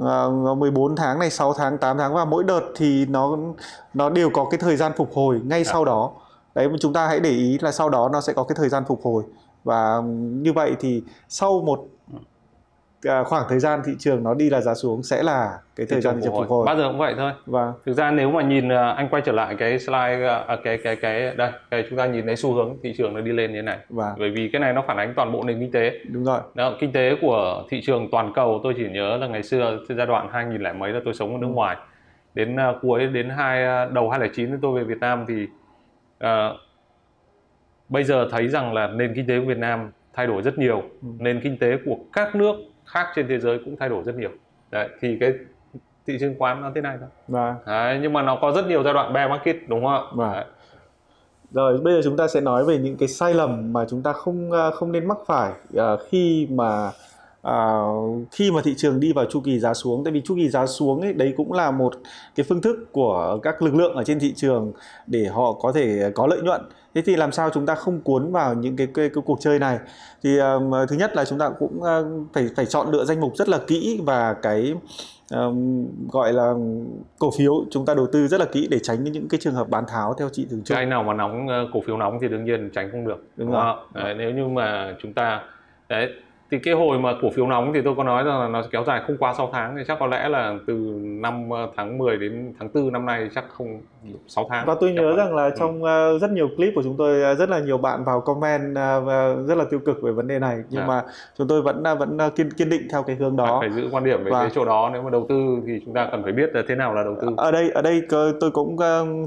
ờ, 0.00 0.30
14 0.58 0.96
tháng 0.96 1.18
này 1.18 1.30
6 1.30 1.52
tháng 1.52 1.78
8 1.78 1.98
tháng 1.98 2.14
và 2.14 2.24
mỗi 2.24 2.44
đợt 2.44 2.60
thì 2.76 3.06
nó 3.06 3.36
nó 3.94 4.10
đều 4.10 4.30
có 4.30 4.46
cái 4.50 4.58
thời 4.58 4.76
gian 4.76 4.92
phục 4.96 5.14
hồi 5.14 5.40
ngay 5.44 5.64
Dạ. 5.64 5.72
sau 5.72 5.84
đó 5.84 6.10
đấy 6.56 6.68
chúng 6.80 6.92
ta 6.92 7.06
hãy 7.06 7.20
để 7.20 7.30
ý 7.30 7.58
là 7.60 7.72
sau 7.72 7.88
đó 7.90 8.10
nó 8.12 8.20
sẽ 8.20 8.32
có 8.32 8.44
cái 8.44 8.56
thời 8.58 8.68
gian 8.68 8.82
phục 8.88 9.00
hồi. 9.02 9.24
Và 9.64 10.00
như 10.22 10.52
vậy 10.52 10.76
thì 10.80 11.02
sau 11.28 11.62
một 11.66 11.86
à, 13.02 13.24
khoảng 13.24 13.44
thời 13.48 13.58
gian 13.58 13.80
thị 13.86 13.92
trường 13.98 14.22
nó 14.22 14.34
đi 14.34 14.50
là 14.50 14.60
giá 14.60 14.74
xuống 14.74 15.02
sẽ 15.02 15.22
là 15.22 15.58
cái 15.76 15.86
thời 15.90 16.00
gian 16.00 16.14
trường 16.14 16.22
thị 16.22 16.24
trường 16.24 16.34
phục 16.34 16.48
hồi. 16.50 16.66
bao 16.66 16.76
giờ 16.76 16.88
cũng 16.88 16.98
vậy 16.98 17.14
thôi. 17.16 17.32
Và 17.46 17.72
thực 17.86 17.92
ra 17.92 18.10
nếu 18.10 18.30
mà 18.30 18.42
nhìn 18.42 18.68
ờ, 18.68 18.90
anh 18.90 19.08
quay 19.08 19.22
trở 19.26 19.32
lại 19.32 19.56
cái 19.58 19.78
slide 19.78 20.26
ờ, 20.26 20.44
à, 20.48 20.56
cái 20.64 20.78
cái 20.84 20.96
cái 20.96 21.34
đây 21.36 21.50
cái 21.70 21.84
chúng 21.90 21.98
ta 21.98 22.06
nhìn 22.06 22.26
thấy 22.26 22.36
xu 22.36 22.54
hướng 22.54 22.76
thị 22.82 22.94
trường 22.98 23.14
nó 23.14 23.20
đi 23.20 23.32
lên 23.32 23.52
như 23.52 23.58
thế 23.58 23.62
này. 23.62 23.78
Và 23.88 24.14
bởi 24.18 24.30
vì 24.30 24.48
cái 24.52 24.60
này 24.60 24.72
nó 24.72 24.84
phản 24.86 24.96
ánh 24.96 25.12
toàn 25.16 25.32
bộ 25.32 25.44
nền 25.44 25.60
kinh 25.60 25.72
tế. 25.72 25.92
Đúng 26.08 26.24
rồi. 26.24 26.40
Đó, 26.54 26.72
kinh 26.80 26.92
tế 26.92 27.16
của 27.20 27.64
thị 27.70 27.80
trường 27.86 28.08
toàn 28.10 28.32
cầu 28.34 28.60
tôi 28.62 28.74
chỉ 28.76 28.88
nhớ 28.90 29.16
là 29.16 29.26
ngày 29.26 29.42
xưa 29.42 29.78
giai 29.88 30.06
đoạn 30.06 30.28
2000 30.32 30.62
lẻ 30.62 30.72
mấy 30.72 30.92
là 30.92 31.00
tôi 31.04 31.14
sống 31.14 31.32
ở 31.32 31.38
nước 31.38 31.50
ngoài. 31.54 31.76
Đến 32.34 32.56
cuối 32.82 33.06
đến 33.06 33.30
hai 33.30 33.64
đầu 33.92 34.10
2009 34.10 34.50
thì 34.50 34.56
tôi 34.62 34.78
về 34.78 34.84
Việt 34.84 34.98
Nam 35.00 35.24
thì 35.28 35.46
uh, 36.24 36.28
bây 37.88 38.04
giờ 38.04 38.28
thấy 38.30 38.48
rằng 38.48 38.72
là 38.72 38.86
nền 38.86 39.12
kinh 39.14 39.26
tế 39.26 39.40
của 39.40 39.46
Việt 39.46 39.58
Nam 39.58 39.90
thay 40.12 40.26
đổi 40.26 40.42
rất 40.42 40.58
nhiều 40.58 40.82
Ừ. 41.02 41.08
nền 41.18 41.40
kinh 41.42 41.58
tế 41.58 41.76
của 41.84 41.96
các 42.12 42.34
nước 42.34 42.56
khác 42.84 43.06
trên 43.16 43.28
thế 43.28 43.38
giới 43.38 43.58
cũng 43.64 43.76
thay 43.80 43.88
đổi 43.88 44.02
rất 44.04 44.14
nhiều 44.16 44.30
Đấy, 44.70 44.88
thì 45.00 45.16
cái 45.20 45.32
thị 46.06 46.16
trường 46.20 46.38
khoán 46.38 46.60
nó 46.62 46.70
thế 46.74 46.80
này 46.80 46.96
thôi 47.00 47.08
và 47.28 47.56
Đấy, 47.66 47.98
nhưng 48.02 48.12
mà 48.12 48.22
nó 48.22 48.38
có 48.40 48.52
rất 48.52 48.66
nhiều 48.66 48.82
giai 48.82 48.94
đoạn 48.94 49.12
bear 49.12 49.30
market 49.30 49.56
đúng 49.68 49.84
không 49.84 49.92
ạ 49.94 50.02
Vâng. 50.14 50.32
Đấy. 50.32 50.44
rồi 51.52 51.78
bây 51.80 51.94
giờ 51.94 52.00
chúng 52.04 52.16
ta 52.16 52.28
sẽ 52.28 52.40
nói 52.40 52.64
về 52.64 52.78
những 52.78 52.96
cái 52.96 53.08
sai 53.08 53.34
lầm 53.34 53.72
mà 53.72 53.84
chúng 53.90 54.02
ta 54.02 54.12
không 54.12 54.52
à, 54.52 54.70
không 54.70 54.92
nên 54.92 55.08
mắc 55.08 55.18
phải 55.26 55.52
à, 55.76 55.96
khi 56.08 56.48
mà 56.50 56.90
à, 57.46 57.80
khi 58.30 58.50
mà 58.50 58.60
thị 58.64 58.74
trường 58.76 59.00
đi 59.00 59.12
vào 59.12 59.24
chu 59.24 59.40
kỳ 59.40 59.58
giá 59.58 59.74
xuống 59.74 60.04
tại 60.04 60.12
vì 60.12 60.20
chu 60.24 60.36
kỳ 60.36 60.48
giá 60.48 60.66
xuống 60.66 61.00
ấy 61.00 61.12
đấy 61.12 61.34
cũng 61.36 61.52
là 61.52 61.70
một 61.70 61.94
cái 62.34 62.46
phương 62.48 62.60
thức 62.60 62.92
của 62.92 63.38
các 63.42 63.62
lực 63.62 63.74
lượng 63.74 63.94
ở 63.94 64.04
trên 64.04 64.18
thị 64.18 64.32
trường 64.36 64.72
để 65.06 65.24
họ 65.24 65.52
có 65.52 65.72
thể 65.72 66.10
có 66.14 66.26
lợi 66.26 66.40
nhuận 66.42 66.60
thế 66.94 67.02
thì 67.06 67.16
làm 67.16 67.32
sao 67.32 67.50
chúng 67.50 67.66
ta 67.66 67.74
không 67.74 68.00
cuốn 68.00 68.32
vào 68.32 68.54
những 68.54 68.76
cái, 68.76 68.86
cái, 68.94 69.08
cái 69.14 69.22
cuộc 69.26 69.40
chơi 69.40 69.58
này 69.58 69.78
thì 70.22 70.38
um, 70.38 70.72
thứ 70.88 70.96
nhất 70.96 71.16
là 71.16 71.24
chúng 71.24 71.38
ta 71.38 71.50
cũng 71.58 71.78
uh, 71.78 72.26
phải 72.32 72.48
phải 72.56 72.66
chọn 72.66 72.90
lựa 72.90 73.04
danh 73.04 73.20
mục 73.20 73.36
rất 73.36 73.48
là 73.48 73.58
kỹ 73.66 74.00
và 74.04 74.34
cái 74.42 74.74
um, 75.34 75.86
gọi 76.12 76.32
là 76.32 76.54
cổ 77.18 77.30
phiếu 77.38 77.64
chúng 77.70 77.86
ta 77.86 77.94
đầu 77.94 78.06
tư 78.12 78.28
rất 78.28 78.40
là 78.40 78.46
kỹ 78.52 78.68
để 78.70 78.78
tránh 78.78 79.04
những 79.04 79.28
cái 79.28 79.40
trường 79.40 79.54
hợp 79.54 79.68
bán 79.68 79.84
tháo 79.88 80.14
theo 80.18 80.28
chị 80.32 80.46
thường 80.50 80.60
chung. 80.64 80.76
Cái 80.76 80.86
nào 80.86 81.02
mà 81.02 81.14
nóng 81.14 81.46
cổ 81.72 81.80
phiếu 81.86 81.96
nóng 81.96 82.18
thì 82.22 82.28
đương 82.28 82.44
nhiên 82.44 82.70
tránh 82.74 82.90
không 82.92 83.06
được. 83.06 83.24
Đúng, 83.36 83.46
đúng 83.46 83.56
rồi. 83.56 83.76
Đấy, 83.94 84.14
nếu 84.18 84.30
như 84.30 84.48
mà 84.48 84.94
chúng 85.02 85.12
ta 85.12 85.42
đấy 85.88 86.08
thì 86.50 86.58
cái 86.58 86.74
hồi 86.74 86.98
mà 86.98 87.14
cổ 87.22 87.30
phiếu 87.30 87.46
nóng 87.46 87.72
thì 87.74 87.80
tôi 87.84 87.94
có 87.96 88.04
nói 88.04 88.24
rằng 88.24 88.40
là 88.40 88.48
nó 88.48 88.62
kéo 88.70 88.84
dài 88.86 89.02
không 89.06 89.16
qua 89.18 89.34
6 89.34 89.50
tháng 89.52 89.76
thì 89.76 89.82
chắc 89.88 89.96
có 90.00 90.06
lẽ 90.06 90.28
là 90.28 90.54
từ 90.66 90.74
năm 91.02 91.50
ờ, 91.50 91.68
tháng 91.76 91.98
10 91.98 92.16
đến 92.16 92.52
tháng 92.58 92.68
4 92.74 92.92
năm 92.92 93.06
nay 93.06 93.28
chắc 93.34 93.44
không 93.48 93.80
6 94.26 94.46
tháng. 94.50 94.66
Và 94.66 94.74
tôi 94.80 94.92
nhớ 94.92 95.16
rằng 95.16 95.34
là 95.34 95.44
ừ. 95.44 95.50
trong 95.58 95.82
uh, 95.82 96.20
rất 96.20 96.30
nhiều 96.30 96.48
clip 96.56 96.72
của 96.74 96.82
chúng 96.82 96.96
tôi 96.96 97.32
uh, 97.32 97.38
rất 97.38 97.50
là 97.50 97.58
nhiều 97.58 97.78
bạn 97.78 98.04
vào 98.04 98.20
comment 98.20 98.76
rất 99.46 99.58
là 99.58 99.64
tiêu 99.70 99.80
cực 99.86 100.02
về 100.02 100.12
vấn 100.12 100.26
đề 100.26 100.38
này 100.38 100.58
nhưng 100.70 100.82
à. 100.82 100.86
mà 100.86 101.02
chúng 101.38 101.48
tôi 101.48 101.62
vẫn 101.62 101.82
vẫn 101.98 102.18
kiên 102.36 102.50
kiên 102.50 102.70
định 102.70 102.88
theo 102.90 103.02
cái 103.02 103.16
hướng 103.16 103.36
đó. 103.36 103.58
Phải 103.60 103.70
giữ 103.70 103.88
quan 103.92 104.04
điểm 104.04 104.24
về 104.24 104.30
và... 104.30 104.40
cái 104.40 104.50
chỗ 104.54 104.64
đó 104.64 104.90
nếu 104.92 105.02
mà 105.02 105.10
đầu 105.10 105.26
tư 105.28 105.36
thì 105.66 105.80
chúng 105.84 105.94
ta 105.94 106.08
cần 106.10 106.22
phải 106.22 106.32
biết 106.32 106.50
là 106.54 106.62
thế 106.68 106.74
nào 106.74 106.94
là 106.94 107.02
đầu 107.02 107.16
tư. 107.22 107.28
Ở 107.36 107.50
đây 107.50 107.70
ở 107.70 107.82
đây 107.82 108.02
tôi 108.40 108.50
cũng 108.50 108.76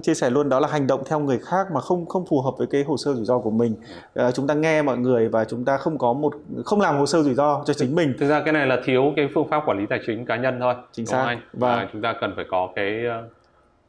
chia 0.04 0.14
sẻ 0.14 0.30
luôn 0.30 0.50
đó 0.50 0.60
là 0.60 0.68
hành 0.68 0.88
động 0.88 1.02
theo 1.10 1.20
người 1.20 1.40
khác 1.40 1.68
mà 1.74 1.82
không 1.82 2.06
không 2.06 2.26
phù 2.26 2.42
hợp 2.42 2.52
với 2.58 2.68
cái 2.68 2.84
hồ 2.84 2.98
sơ 2.98 3.14
rủi 3.14 3.26
ro 3.26 3.38
của 3.38 3.52
mình. 3.52 3.76
Uh, 4.20 4.34
chúng 4.34 4.48
ta 4.48 4.54
nghe 4.54 4.82
mọi 4.82 4.98
người 4.98 5.30
và 5.30 5.46
chúng 5.46 5.66
ta 5.66 5.78
không 5.78 5.98
có 5.98 6.14
một 6.14 6.34
không 6.66 6.82
làm 6.82 6.98
hồ 6.98 7.06
sơ 7.10 7.24
rủi 7.24 7.34
ro 7.34 7.64
cho 7.66 7.74
chính 7.74 7.96
mình 7.96 8.14
thực 8.20 8.30
ra 8.30 8.42
cái 8.42 8.54
này 8.54 8.68
là 8.68 8.78
thiếu 8.84 9.14
cái 9.16 9.30
phương 9.34 9.48
pháp 9.48 9.64
quản 9.66 9.80
lý 9.80 9.86
tài 9.86 10.00
chính 10.06 10.26
cá 10.26 10.36
nhân 10.36 10.60
thôi 10.60 10.74
chính 10.92 11.06
xác 11.06 11.24
anh? 11.26 11.42
và 11.54 11.76
vâng. 11.76 11.88
chúng 11.94 12.02
ta 12.02 12.14
cần 12.22 12.34
phải 12.36 12.46
có 12.50 12.70
cái 12.76 13.04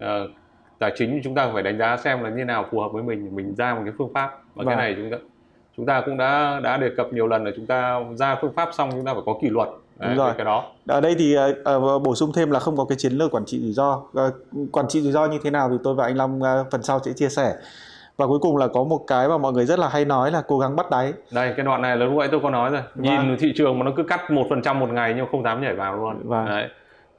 uh, 0.05 0.31
tài 0.79 0.93
chính 0.97 1.21
chúng 1.25 1.35
ta 1.35 1.51
phải 1.53 1.63
đánh 1.63 1.79
giá 1.79 1.97
xem 1.97 2.23
là 2.23 2.31
như 2.31 2.45
nào 2.45 2.67
phù 2.71 2.81
hợp 2.81 2.89
với 2.93 3.03
mình 3.03 3.37
mình 3.37 3.55
ra 3.55 3.75
một 3.75 3.81
cái 3.85 3.95
phương 3.99 4.13
pháp 4.15 4.31
và 4.55 4.65
vâng. 4.65 4.67
cái 4.67 4.77
này 4.77 4.95
chúng 4.97 5.11
ta 5.11 5.17
chúng 5.77 5.87
ta 5.87 6.03
cũng 6.07 6.17
đã 6.17 6.61
đã 6.63 6.77
đề 6.77 6.91
cập 6.97 7.13
nhiều 7.13 7.27
lần 7.27 7.45
là 7.45 7.51
chúng 7.57 7.67
ta 7.67 8.01
ra 8.19 8.37
phương 8.41 8.53
pháp 8.57 8.69
xong 8.73 8.91
chúng 8.91 9.05
ta 9.05 9.15
phải 9.15 9.23
có 9.27 9.39
kỷ 9.43 9.49
luật 9.49 9.69
Đấy, 10.01 10.09
Đúng 10.09 10.19
rồi. 10.19 10.35
cái 10.37 10.45
đó. 10.45 10.65
Ở 10.87 11.01
đây 11.01 11.15
thì 11.19 11.37
uh, 11.39 12.03
bổ 12.03 12.15
sung 12.15 12.33
thêm 12.35 12.51
là 12.51 12.59
không 12.59 12.77
có 12.77 12.85
cái 12.85 12.99
chiến 12.99 13.13
lược 13.13 13.35
quản 13.35 13.45
trị 13.47 13.61
rủi 13.61 13.73
ro. 13.73 14.03
Uh, 14.27 14.73
quản 14.73 14.89
trị 14.89 15.01
rủi 15.01 15.13
ro 15.13 15.27
như 15.27 15.39
thế 15.43 15.51
nào 15.51 15.69
thì 15.71 15.77
tôi 15.85 15.95
và 15.95 16.05
anh 16.05 16.17
Long 16.17 16.43
uh, 16.43 16.71
phần 16.71 16.83
sau 16.83 17.01
sẽ 17.05 17.13
chia 17.13 17.29
sẻ 17.29 17.55
và 18.21 18.27
cuối 18.27 18.39
cùng 18.39 18.57
là 18.57 18.69
có 18.69 18.85
một 18.85 19.05
cái 19.07 19.29
mà 19.29 19.39
mọi 19.39 19.53
người 19.53 19.65
rất 19.65 19.79
là 19.79 19.89
hay 19.89 20.05
nói 20.05 20.31
là 20.31 20.43
cố 20.49 20.59
gắng 20.59 20.77
bắt 20.77 20.91
đáy 20.91 21.13
đây 21.33 21.55
cái 21.57 21.67
đoạn 21.67 21.83
này 21.83 21.97
là 21.97 22.07
lúc 22.07 22.19
nãy 22.19 22.29
tôi 22.31 22.41
có 22.41 22.51
nói 22.51 22.71
rồi 22.71 22.83
vâng. 22.95 23.05
nhìn 23.05 23.37
thị 23.37 23.53
trường 23.57 23.79
mà 23.79 23.85
nó 23.85 23.93
cứ 23.97 24.03
cắt 24.03 24.31
một 24.31 24.47
phần 24.51 24.63
trăm 24.63 24.81
một 24.81 24.91
ngày 24.91 25.15
nhưng 25.17 25.27
không 25.31 25.43
dám 25.43 25.61
nhảy 25.63 25.75
vào 25.75 25.97
luôn 25.97 26.29
vâng. 26.29 26.47
đấy 26.47 26.69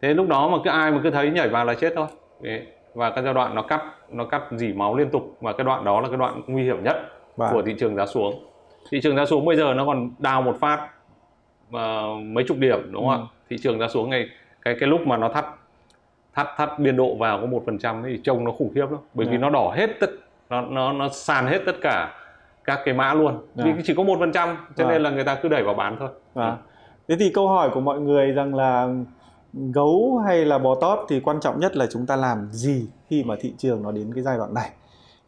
thế 0.01 0.13
lúc 0.13 0.27
đó 0.27 0.49
mà 0.49 0.57
cứ 0.63 0.69
ai 0.69 0.91
mà 0.91 0.99
cứ 1.03 1.09
thấy 1.09 1.31
nhảy 1.31 1.49
vào 1.49 1.65
là 1.65 1.73
chết 1.73 1.93
thôi 1.95 2.07
đấy. 2.41 2.65
và 2.93 3.09
cái 3.09 3.23
giai 3.23 3.33
đoạn 3.33 3.55
nó 3.55 3.61
cắt 3.61 3.81
nó 4.09 4.25
cắt 4.25 4.41
dỉ 4.51 4.73
máu 4.73 4.95
liên 4.95 5.09
tục 5.09 5.37
và 5.41 5.53
cái 5.53 5.63
đoạn 5.63 5.83
đó 5.83 6.01
là 6.01 6.07
cái 6.07 6.17
đoạn 6.17 6.41
nguy 6.47 6.63
hiểm 6.63 6.83
nhất 6.83 6.95
vâng. 7.37 7.49
của 7.53 7.61
thị 7.61 7.75
trường 7.79 7.95
giá 7.95 8.05
xuống 8.05 8.33
thị 8.91 9.01
trường 9.03 9.15
giá 9.15 9.25
xuống 9.25 9.45
bây 9.45 9.55
giờ 9.55 9.73
nó 9.73 9.85
còn 9.85 10.11
đào 10.19 10.41
một 10.41 10.55
phát 10.59 10.87
uh, 11.69 11.79
mấy 12.23 12.43
chục 12.47 12.57
điểm 12.57 12.91
đúng 12.91 13.07
không 13.09 13.21
ừ. 13.21 13.25
ạ 13.25 13.33
thị 13.49 13.57
trường 13.63 13.79
giá 13.79 13.87
xuống 13.87 14.09
ngày 14.09 14.29
cái 14.61 14.75
cái 14.79 14.89
lúc 14.89 15.07
mà 15.07 15.17
nó 15.17 15.29
thắt 15.29 15.45
thắt 16.33 16.47
thắt 16.57 16.79
biên 16.79 16.97
độ 16.97 17.15
vào 17.15 17.39
có 17.41 17.45
một 17.45 17.63
phần 17.65 17.77
trăm 17.77 18.03
thì 18.05 18.19
trông 18.23 18.43
nó 18.43 18.51
khủng 18.51 18.71
khiếp 18.75 18.85
lắm 18.91 18.99
bởi 19.13 19.25
vì 19.25 19.33
dạ. 19.33 19.41
nó 19.41 19.49
đỏ 19.49 19.73
hết 19.75 19.89
tất 19.99 20.09
nó 20.51 20.61
nó 20.61 20.93
nó 20.93 21.09
sàn 21.09 21.47
hết 21.47 21.59
tất 21.65 21.75
cả 21.81 22.13
các 22.63 22.79
cái 22.85 22.93
mã 22.93 23.13
luôn 23.13 23.37
à. 23.57 23.63
vì 23.65 23.71
chỉ 23.83 23.93
có 23.97 24.03
một 24.03 24.17
phần 24.19 24.31
trăm 24.31 24.57
cho 24.77 24.85
à. 24.85 24.89
nên 24.91 25.01
là 25.01 25.09
người 25.09 25.23
ta 25.23 25.35
cứ 25.35 25.49
đẩy 25.49 25.63
vào 25.63 25.73
bán 25.73 25.95
thôi 25.99 26.09
à. 26.33 26.57
thế 27.07 27.15
thì 27.19 27.31
câu 27.33 27.47
hỏi 27.47 27.69
của 27.73 27.81
mọi 27.81 27.99
người 27.99 28.31
rằng 28.31 28.55
là 28.55 28.87
gấu 29.53 30.21
hay 30.27 30.45
là 30.45 30.57
bò 30.57 30.75
tót 30.81 30.99
thì 31.09 31.19
quan 31.19 31.39
trọng 31.39 31.59
nhất 31.59 31.75
là 31.75 31.87
chúng 31.91 32.05
ta 32.05 32.15
làm 32.15 32.49
gì 32.51 32.87
khi 33.09 33.23
mà 33.23 33.35
thị 33.39 33.53
trường 33.57 33.83
nó 33.83 33.91
đến 33.91 34.13
cái 34.13 34.23
giai 34.23 34.37
đoạn 34.37 34.53
này 34.53 34.69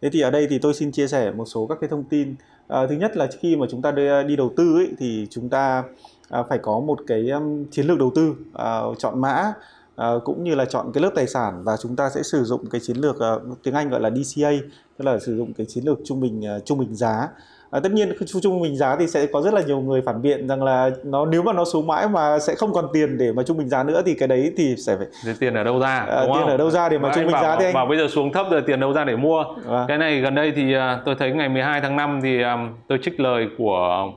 thế 0.02 0.10
thì 0.14 0.22
ở 0.22 0.32
đây 0.32 0.48
thì 0.50 0.60
tôi 0.60 0.74
xin 0.74 0.92
chia 0.92 1.08
sẻ 1.08 1.32
một 1.32 1.46
số 1.46 1.66
các 1.68 1.78
cái 1.82 1.90
thông 1.90 2.04
tin 2.04 2.36
à, 2.68 2.88
thứ 2.90 2.96
nhất 2.96 3.18
là 3.18 3.28
khi 3.40 3.56
mà 3.56 3.66
chúng 3.70 3.82
ta 3.82 3.92
đi, 3.92 4.08
đi 4.28 4.36
đầu 4.36 4.52
tư 4.58 4.76
ấy, 4.78 4.90
thì 5.00 5.28
chúng 5.30 5.50
ta 5.50 5.84
à, 6.30 6.44
phải 6.50 6.58
có 6.58 6.80
một 6.80 7.00
cái 7.08 7.30
um, 7.30 7.66
chiến 7.72 7.86
lược 7.86 8.00
đầu 8.00 8.12
tư 8.16 8.36
à, 8.54 8.82
chọn 8.98 9.22
mã 9.22 9.54
à, 9.96 10.12
cũng 10.26 10.44
như 10.44 10.56
là 10.56 10.66
chọn 10.66 10.92
cái 10.94 11.04
lớp 11.04 11.12
tài 11.16 11.28
sản 11.28 11.64
và 11.64 11.78
chúng 11.78 11.96
ta 11.96 12.10
sẽ 12.10 12.24
sử 12.24 12.44
dụng 12.44 12.70
cái 12.70 12.82
chiến 12.82 12.98
lược 12.98 13.16
uh, 13.16 13.64
tiếng 13.64 13.74
Anh 13.74 13.90
gọi 13.90 14.02
là 14.02 14.10
DCA 14.10 14.52
tức 14.98 15.06
là 15.06 15.20
sử 15.20 15.38
dụng 15.38 15.54
cái 15.54 15.66
chiến 15.66 15.84
lược 15.86 16.00
trung 16.06 16.20
bình 16.20 16.42
uh, 16.58 16.66
trung 16.66 16.80
bình 16.80 16.96
giá 16.96 17.30
À, 17.74 17.80
tất 17.80 17.92
nhiên 17.92 18.14
trung 18.42 18.62
bình 18.62 18.78
giá 18.78 18.96
thì 18.96 19.08
sẽ 19.08 19.26
có 19.26 19.42
rất 19.42 19.54
là 19.54 19.62
nhiều 19.62 19.82
người 19.82 20.02
phản 20.02 20.22
biện 20.22 20.48
rằng 20.48 20.64
là 20.64 20.90
nó 21.04 21.26
nếu 21.26 21.44
mà 21.44 21.54
nó 21.54 21.66
xuống 21.66 21.88
mãi 21.88 22.08
mà 22.08 22.40
sẽ 22.40 22.56
không 22.56 22.74
còn 22.74 22.86
tiền 22.94 23.18
để 23.18 23.32
mà 23.32 23.44
trung 23.44 23.58
bình 23.58 23.70
giá 23.70 23.84
nữa 23.84 24.02
thì 24.06 24.14
cái 24.14 24.28
đấy 24.28 24.54
thì 24.58 24.76
sẽ 24.78 24.98
phải 24.98 25.08
thì 25.26 25.32
tiền 25.40 25.54
ở 25.54 25.64
đâu 25.64 25.80
ra 25.80 26.00
à, 26.00 26.22
tiền 26.22 26.34
không? 26.34 26.48
ở 26.48 26.58
đâu 26.58 26.70
ra 26.70 26.90
để 26.90 26.98
mà, 26.98 27.08
mà 27.08 27.16
trung 27.16 27.24
bình 27.24 27.34
bảo, 27.34 27.44
giá 27.44 27.56
thì 27.60 27.66
anh 27.66 27.74
bảo 27.74 27.86
bây 27.86 27.98
giờ 27.98 28.08
xuống 28.08 28.34
thấp 28.34 28.46
rồi 28.52 28.62
tiền 28.62 28.80
đâu 28.80 28.94
ra 28.94 29.04
để 29.04 29.16
mua 29.16 29.44
à. 29.70 29.86
cái 29.88 29.98
này 29.98 30.22
gần 30.22 30.36
đây 30.36 30.54
thì 30.56 30.74
tôi 31.06 31.16
thấy 31.20 31.32
ngày 31.32 31.50
12 31.50 31.82
tháng 31.82 31.96
5 31.96 32.20
thì 32.24 32.42
um, 32.42 32.70
tôi 32.88 33.00
trích 33.04 33.20
lời 33.20 33.48
của 33.58 34.12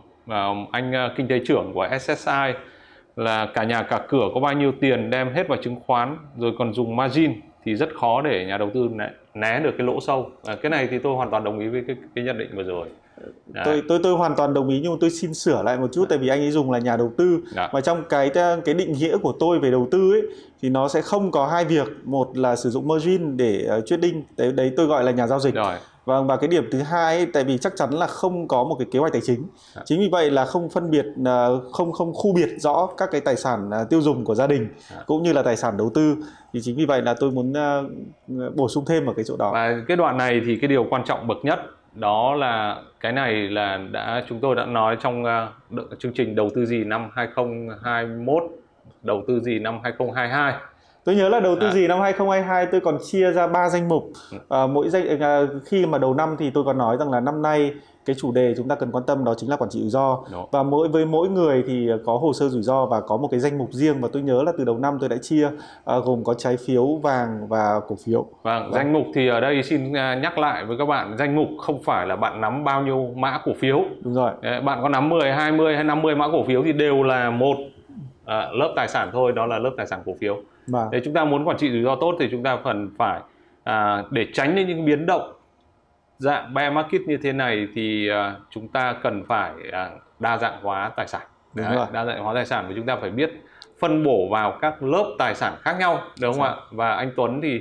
anh 0.72 0.90
uh, 0.90 1.16
kinh 1.16 1.28
tế 1.28 1.40
trưởng 1.46 1.72
của 1.74 1.88
SSI 2.00 2.52
là 3.16 3.46
cả 3.55 3.64
nhà 3.64 3.83
cả 3.83 4.00
cửa 4.09 4.29
có 4.35 4.40
bao 4.40 4.52
nhiêu 4.52 4.72
tiền 4.81 5.11
đem 5.11 5.33
hết 5.33 5.48
vào 5.48 5.59
chứng 5.62 5.76
khoán 5.87 6.16
rồi 6.38 6.52
còn 6.59 6.74
dùng 6.74 6.96
margin 6.96 7.33
thì 7.64 7.74
rất 7.74 7.94
khó 7.94 8.22
để 8.22 8.44
nhà 8.46 8.59
đầu 8.59 8.70
tư 8.74 8.88
né, 8.92 9.11
né 9.35 9.61
được 9.61 9.74
cái 9.79 9.87
lỗ 9.87 10.00
sâu. 10.00 10.31
À, 10.44 10.57
cái 10.62 10.70
này 10.70 10.88
thì 10.90 10.98
tôi 10.98 11.16
hoàn 11.16 11.31
toàn 11.31 11.44
đồng 11.44 11.59
ý 11.59 11.68
với 11.68 11.85
cái, 11.87 11.96
cái 12.14 12.24
nhận 12.24 12.38
định 12.38 12.50
vừa 12.55 12.62
rồi. 12.62 12.88
Đấy. 13.46 13.64
tôi 13.64 13.83
tôi 13.88 14.00
tôi 14.02 14.16
hoàn 14.16 14.37
toàn 14.37 14.55
đồng 14.55 14.68
ý 14.68 14.81
nhưng 14.83 14.98
tôi 15.00 15.11
xin 15.11 15.35
sửa 15.35 15.62
lại 15.62 15.79
một 15.79 15.88
chút 15.92 16.00
Đấy. 16.00 16.07
tại 16.11 16.18
vì 16.18 16.29
anh 16.29 16.40
ấy 16.40 16.50
dùng 16.50 16.70
là 16.70 16.79
nhà 16.79 16.96
đầu 16.96 17.12
tư 17.16 17.38
Đấy. 17.55 17.68
mà 17.72 17.81
trong 17.81 18.05
cái 18.09 18.31
cái 18.64 18.74
định 18.74 18.92
nghĩa 18.92 19.16
của 19.16 19.33
tôi 19.40 19.59
về 19.59 19.70
đầu 19.70 19.88
tư 19.90 20.12
ấy 20.12 20.22
thì 20.62 20.68
nó 20.68 20.88
sẽ 20.88 21.02
không 21.02 21.31
có 21.31 21.46
hai 21.46 21.64
việc 21.64 21.88
một 22.05 22.38
là 22.38 22.57
sử 22.57 22.70
dụng 22.70 22.88
margin 22.88 23.37
để 23.37 23.68
uh, 23.79 23.87
trading 23.87 24.22
đấy 24.37 24.52
đấy 24.52 24.72
tôi 24.76 24.87
gọi 24.87 25.05
là 25.05 25.11
nhà 25.11 25.26
giao 25.26 25.40
dịch 25.40 25.55
Rồi. 25.55 25.76
Vâng 26.07 26.26
và 26.26 26.37
cái 26.37 26.48
điểm 26.48 26.68
thứ 26.72 26.79
hai 26.79 27.16
ấy, 27.16 27.26
tại 27.26 27.44
vì 27.44 27.59
chắc 27.59 27.72
chắn 27.76 27.90
là 27.90 28.07
không 28.07 28.48
có 28.48 28.64
một 28.64 28.76
cái 28.79 28.87
kế 28.90 28.98
hoạch 28.98 29.12
tài 29.12 29.22
chính. 29.24 29.46
À. 29.74 29.83
Chính 29.85 30.00
vì 30.00 30.09
vậy 30.09 30.31
là 30.31 30.44
không 30.44 30.68
phân 30.68 30.90
biệt 30.90 31.07
ờ, 31.24 31.61
không 31.72 31.92
không 31.92 32.12
khu 32.14 32.33
biệt 32.33 32.48
rõ 32.59 32.88
các 32.96 33.09
cái 33.12 33.20
tài 33.20 33.37
sản 33.37 33.70
ờ, 33.70 33.85
tiêu 33.85 34.02
dùng 34.02 34.24
của 34.24 34.35
gia 34.35 34.46
đình 34.46 34.68
à. 34.96 35.02
cũng 35.07 35.22
như 35.22 35.33
là 35.33 35.42
tài 35.42 35.57
sản 35.57 35.76
đầu 35.76 35.90
tư. 35.94 36.16
Thì 36.52 36.61
chính 36.62 36.76
vì 36.76 36.87
vậy 36.87 37.02
là 37.02 37.14
tôi 37.20 37.31
muốn 37.31 37.52
uh, 37.52 38.55
bổ 38.57 38.68
sung 38.68 38.85
thêm 38.85 39.07
ở 39.07 39.12
cái 39.16 39.24
chỗ 39.24 39.37
đó. 39.37 39.50
Và 39.52 39.76
cái 39.88 39.96
đoạn 39.96 40.16
này 40.16 40.40
thì 40.46 40.57
cái 40.57 40.68
điều 40.68 40.87
quan 40.90 41.05
trọng 41.05 41.26
bậc 41.26 41.38
nhất 41.42 41.59
đó 41.96 42.35
là 42.35 42.82
cái 43.00 43.12
này 43.12 43.35
là 43.35 43.78
đã 43.90 44.24
chúng 44.28 44.40
tôi 44.40 44.54
đã 44.54 44.64
nói 44.64 44.96
trong 45.00 45.24
uh, 45.24 45.98
chương 45.98 46.12
trình 46.12 46.35
đầu 46.35 46.50
tư 46.54 46.66
gì 46.66 46.85
năm 46.85 47.11
2021, 47.14 48.42
đầu 49.02 49.24
tư 49.28 49.40
gì 49.40 49.59
năm 49.59 49.80
2022 49.82 50.54
tôi 51.04 51.14
nhớ 51.14 51.28
là 51.28 51.40
đầu 51.40 51.56
tư 51.61 51.66
à. 51.66 51.72
gì 51.72 51.87
năm 51.88 52.00
2022 52.00 52.66
tôi 52.66 52.80
còn 52.80 52.98
chia 53.04 53.30
ra 53.30 53.46
ba 53.46 53.68
danh 53.68 53.88
mục. 53.88 54.04
À, 54.48 54.66
mỗi 54.66 54.88
danh 54.88 55.20
à, 55.20 55.40
khi 55.64 55.87
mà 55.87 55.98
đầu 55.98 56.14
năm 56.14 56.37
thì 56.38 56.50
tôi 56.50 56.64
còn 56.64 56.78
nói 56.78 56.96
rằng 56.96 57.11
là 57.11 57.20
năm 57.20 57.42
nay 57.42 57.74
cái 58.06 58.16
chủ 58.18 58.32
đề 58.32 58.54
chúng 58.56 58.68
ta 58.68 58.74
cần 58.74 58.90
quan 58.92 59.04
tâm 59.06 59.24
đó 59.24 59.34
chính 59.36 59.50
là 59.50 59.56
quản 59.56 59.70
trị 59.70 59.80
rủi 59.80 59.90
ro. 59.90 60.18
Và 60.50 60.62
mỗi 60.62 60.88
với 60.88 61.06
mỗi 61.06 61.28
người 61.28 61.64
thì 61.66 61.88
có 62.04 62.16
hồ 62.16 62.32
sơ 62.32 62.48
rủi 62.48 62.62
ro 62.62 62.86
và 62.86 63.00
có 63.00 63.16
một 63.16 63.28
cái 63.30 63.40
danh 63.40 63.58
mục 63.58 63.72
riêng 63.72 64.00
và 64.00 64.08
tôi 64.12 64.22
nhớ 64.22 64.42
là 64.42 64.52
từ 64.58 64.64
đầu 64.64 64.78
năm 64.78 64.98
tôi 65.00 65.08
đã 65.08 65.16
chia 65.16 65.48
à, 65.84 65.96
gồm 66.04 66.24
có 66.24 66.34
trái 66.34 66.56
phiếu 66.66 66.86
vàng 66.86 67.48
và 67.48 67.80
cổ 67.88 67.96
phiếu. 68.04 68.26
Vâng, 68.42 68.62
vâng. 68.62 68.72
danh 68.72 68.92
mục 68.92 69.06
thì 69.14 69.28
ở 69.28 69.40
đây 69.40 69.62
xin 69.62 69.92
nhắc 69.92 70.38
lại 70.38 70.64
với 70.64 70.78
các 70.78 70.84
bạn 70.84 71.16
danh 71.18 71.36
mục 71.36 71.48
không 71.58 71.82
phải 71.82 72.06
là 72.06 72.16
bạn 72.16 72.40
nắm 72.40 72.64
bao 72.64 72.82
nhiêu 72.82 73.10
mã 73.16 73.40
cổ 73.44 73.52
phiếu. 73.58 73.82
Đúng 74.02 74.14
rồi. 74.14 74.32
Bạn 74.42 74.78
có 74.82 74.88
nắm 74.88 75.08
10 75.08 75.32
20 75.32 75.74
hay 75.74 75.84
50 75.84 76.14
mã 76.14 76.28
cổ 76.32 76.44
phiếu 76.44 76.62
thì 76.64 76.72
đều 76.72 77.02
là 77.02 77.30
một 77.30 77.56
à, 78.24 78.48
lớp 78.52 78.72
tài 78.76 78.88
sản 78.88 79.10
thôi 79.12 79.32
đó 79.32 79.46
là 79.46 79.58
lớp 79.58 79.70
tài 79.76 79.86
sản 79.86 80.00
cổ 80.06 80.14
phiếu. 80.20 80.36
Vâng. 80.66 80.88
Nếu 80.92 81.00
chúng 81.04 81.14
ta 81.14 81.24
muốn 81.24 81.44
quản 81.48 81.56
trị 81.56 81.70
rủi 81.70 81.82
ro 81.82 81.96
tốt 81.96 82.14
thì 82.20 82.28
chúng 82.30 82.42
ta 82.42 82.58
cần 82.64 82.90
phải 82.98 83.20
à, 83.64 84.04
để 84.10 84.26
tránh 84.34 84.66
những 84.66 84.84
biến 84.84 85.06
động 85.06 85.32
dạng 86.18 86.55
bear 86.55 86.72
market 86.72 87.00
như 87.07 87.16
thế 87.22 87.33
này 87.33 87.68
thì 87.74 88.09
à, 88.09 88.35
chúng 88.50 88.68
ta 88.68 88.94
cần 89.02 89.24
phải 89.29 89.52
à, 89.72 89.90
đa 90.18 90.38
dạng 90.38 90.62
hóa 90.62 90.90
tài 90.96 91.09
sản. 91.09 91.22
Đúng 91.55 91.66
Đấy, 91.66 91.76
rồi. 91.76 91.87
Đa 91.92 92.05
dạng 92.05 92.24
hóa 92.24 92.35
tài 92.35 92.46
sản 92.46 92.64
và 92.68 92.72
chúng 92.76 92.87
ta 92.87 92.96
phải 93.00 93.11
biết 93.11 93.31
phân 93.81 94.05
bổ 94.05 94.29
vào 94.31 94.59
các 94.61 94.83
lớp 94.83 95.14
tài 95.18 95.35
sản 95.35 95.55
khác 95.62 95.76
nhau 95.79 96.00
đúng 96.20 96.33
không 96.33 96.42
ạ? 96.42 96.55
Và 96.70 96.92
anh 96.92 97.11
Tuấn 97.16 97.40
thì 97.42 97.61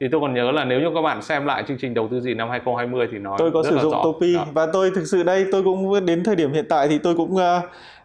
thì 0.00 0.06
tôi 0.12 0.20
còn 0.20 0.34
nhớ 0.34 0.50
là 0.50 0.64
nếu 0.64 0.80
như 0.80 0.90
các 0.94 1.02
bạn 1.02 1.22
xem 1.22 1.46
lại 1.46 1.64
chương 1.68 1.78
trình 1.80 1.94
đầu 1.94 2.08
tư 2.10 2.20
gì 2.20 2.34
năm 2.34 2.50
2020 2.50 3.08
thì 3.12 3.18
nói 3.18 3.36
tôi 3.38 3.50
có 3.50 3.62
rất 3.62 3.70
sử 3.70 3.76
là 3.76 3.82
dụng 3.82 3.92
rõ. 3.92 4.00
Topi 4.04 4.34
Đó. 4.34 4.46
và 4.52 4.66
tôi 4.72 4.90
thực 4.94 5.04
sự 5.04 5.22
đây 5.22 5.46
tôi 5.52 5.62
cũng 5.62 6.06
đến 6.06 6.24
thời 6.24 6.36
điểm 6.36 6.52
hiện 6.52 6.64
tại 6.68 6.88
thì 6.88 6.98
tôi 6.98 7.14
cũng 7.14 7.34
uh, 7.34 7.64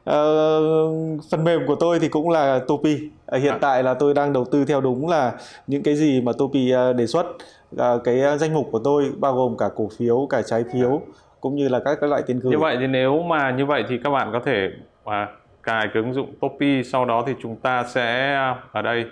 uh, 0.10 1.24
phần 1.32 1.44
mềm 1.44 1.68
của 1.68 1.76
tôi 1.76 2.00
thì 2.00 2.08
cũng 2.08 2.30
là 2.30 2.60
Topi 2.68 2.98
hiện 3.34 3.54
à. 3.54 3.58
tại 3.62 3.84
là 3.84 3.94
tôi 3.94 4.14
đang 4.14 4.34
đầu 4.34 4.46
tư 4.52 4.66
theo 4.66 4.82
đúng 4.82 5.10
là 5.10 5.34
những 5.68 5.84
cái 5.84 5.96
gì 5.96 6.22
mà 6.22 6.32
Topi 6.38 6.74
uh, 6.74 6.96
đề 6.96 7.08
xuất 7.08 7.26
uh, 7.76 8.04
cái 8.04 8.38
danh 8.38 8.54
mục 8.54 8.70
của 8.72 8.80
tôi 8.84 9.12
bao 9.18 9.34
gồm 9.34 9.58
cả 9.58 9.70
cổ 9.76 9.90
phiếu 9.98 10.28
cả 10.30 10.42
trái 10.42 10.64
phiếu 10.74 11.02
cũng 11.42 11.56
như 11.56 11.70
là 11.70 11.80
các 11.86 11.98
các 12.02 12.10
loại 12.10 12.22
tiền 12.28 12.40
gửi 12.40 12.52
như 12.52 12.60
vậy 12.60 12.78
thì 12.80 12.88
nếu 12.88 13.24
mà 13.24 13.52
như 13.52 13.66
vậy 13.66 13.84
thì 13.90 14.00
các 14.04 14.10
bạn 14.10 14.30
có 14.34 14.40
thể 14.46 14.70
uh, 15.06 15.14
cài 15.64 15.88
cái 15.94 16.04
ứng 16.04 16.14
dụng 16.14 16.34
Topi 16.42 16.84
sau 16.84 17.06
đó 17.06 17.24
thì 17.28 17.34
chúng 17.42 17.56
ta 17.56 17.84
sẽ 17.84 18.36
ở 18.72 18.82
đây 18.82 19.06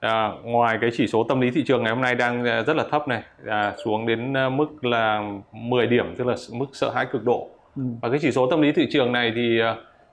à, 0.00 0.30
ngoài 0.42 0.78
cái 0.80 0.90
chỉ 0.92 1.06
số 1.06 1.24
tâm 1.24 1.40
lý 1.40 1.50
thị 1.50 1.64
trường 1.66 1.82
ngày 1.82 1.92
hôm 1.92 2.02
nay 2.02 2.14
đang 2.14 2.44
à, 2.44 2.62
rất 2.62 2.76
là 2.76 2.84
thấp 2.90 3.08
này 3.08 3.22
à, 3.46 3.74
xuống 3.84 4.06
đến 4.06 4.36
à, 4.36 4.48
mức 4.48 4.84
là 4.84 5.22
10 5.52 5.86
điểm 5.86 6.14
tức 6.18 6.26
là 6.26 6.34
mức 6.52 6.66
sợ 6.72 6.90
hãi 6.90 7.06
cực 7.12 7.24
độ 7.24 7.48
ừ. 7.76 7.82
và 8.02 8.08
cái 8.08 8.18
chỉ 8.22 8.32
số 8.32 8.50
tâm 8.50 8.60
lý 8.60 8.72
thị 8.72 8.88
trường 8.90 9.12
này 9.12 9.32
thì 9.34 9.60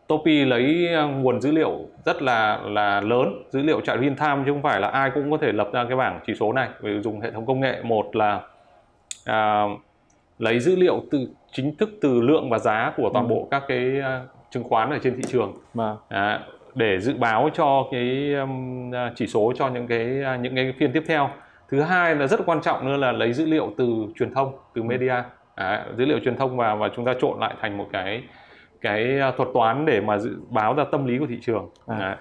Topi 0.09 0.45
lấy 0.45 0.89
uh, 1.05 1.11
nguồn 1.23 1.41
dữ 1.41 1.51
liệu 1.51 1.71
rất 2.05 2.21
là 2.21 2.59
là 2.65 3.01
lớn 3.01 3.43
dữ 3.49 3.61
liệu 3.61 3.81
chạy 3.81 3.97
real 3.97 4.13
time 4.13 4.43
chứ 4.45 4.51
không 4.51 4.61
phải 4.61 4.81
là 4.81 4.87
ai 4.87 5.11
cũng 5.13 5.31
có 5.31 5.37
thể 5.37 5.51
lập 5.51 5.69
ra 5.73 5.83
cái 5.83 5.97
bảng 5.97 6.19
chỉ 6.27 6.33
số 6.35 6.53
này. 6.53 6.69
Vì 6.81 6.99
dùng 6.99 7.21
hệ 7.21 7.31
thống 7.31 7.45
công 7.45 7.59
nghệ 7.59 7.81
một 7.83 8.15
là 8.15 8.41
à, 9.25 9.63
lấy 10.39 10.59
dữ 10.59 10.75
liệu 10.75 11.03
từ 11.11 11.27
chính 11.51 11.75
thức 11.75 11.89
từ 12.01 12.21
lượng 12.21 12.49
và 12.49 12.59
giá 12.59 12.93
của 12.97 13.09
toàn 13.13 13.25
Ừ. 13.25 13.29
bộ 13.29 13.47
các 13.51 13.63
cái 13.67 13.99
uh, 13.99 14.29
chứng 14.51 14.63
khoán 14.63 14.89
ở 14.89 14.99
trên 15.03 15.15
thị 15.15 15.23
trường. 15.27 15.53
Và 15.73 15.95
à, 16.09 16.39
để 16.75 16.99
dự 16.99 17.13
báo 17.17 17.49
cho 17.53 17.87
cái 17.91 18.35
chỉ 19.15 19.27
số 19.27 19.53
cho 19.55 19.69
những 19.69 19.87
cái 19.87 20.23
những 20.41 20.55
cái 20.55 20.73
phiên 20.79 20.91
tiếp 20.91 21.03
theo. 21.07 21.29
Thứ 21.69 21.81
hai 21.81 22.15
là 22.15 22.27
rất 22.27 22.39
quan 22.45 22.61
trọng 22.61 22.85
nữa 22.85 22.97
là 22.97 23.11
lấy 23.11 23.33
dữ 23.33 23.45
liệu 23.45 23.73
từ 23.77 24.05
truyền 24.15 24.33
thông 24.33 24.51
từ 24.73 24.83
media. 24.83 25.15
À, 25.55 25.85
dữ 25.97 26.05
liệu 26.05 26.19
truyền 26.19 26.37
thông 26.37 26.57
vào 26.57 26.77
và 26.77 26.89
chúng 26.95 27.05
ta 27.05 27.13
trộn 27.21 27.39
lại 27.39 27.53
thành 27.61 27.77
một 27.77 27.87
cái 27.91 28.23
cái 28.81 29.19
à, 29.19 29.33
thuật 29.37 29.49
toán 29.53 29.85
để 29.85 30.01
mà 30.01 30.17
dự 30.17 30.35
báo 30.49 30.73
ra 30.73 30.85
tâm 30.91 31.05
lý 31.05 31.19
của 31.19 31.25
thị 31.29 31.37
trường. 31.41 31.69
À. 31.87 32.17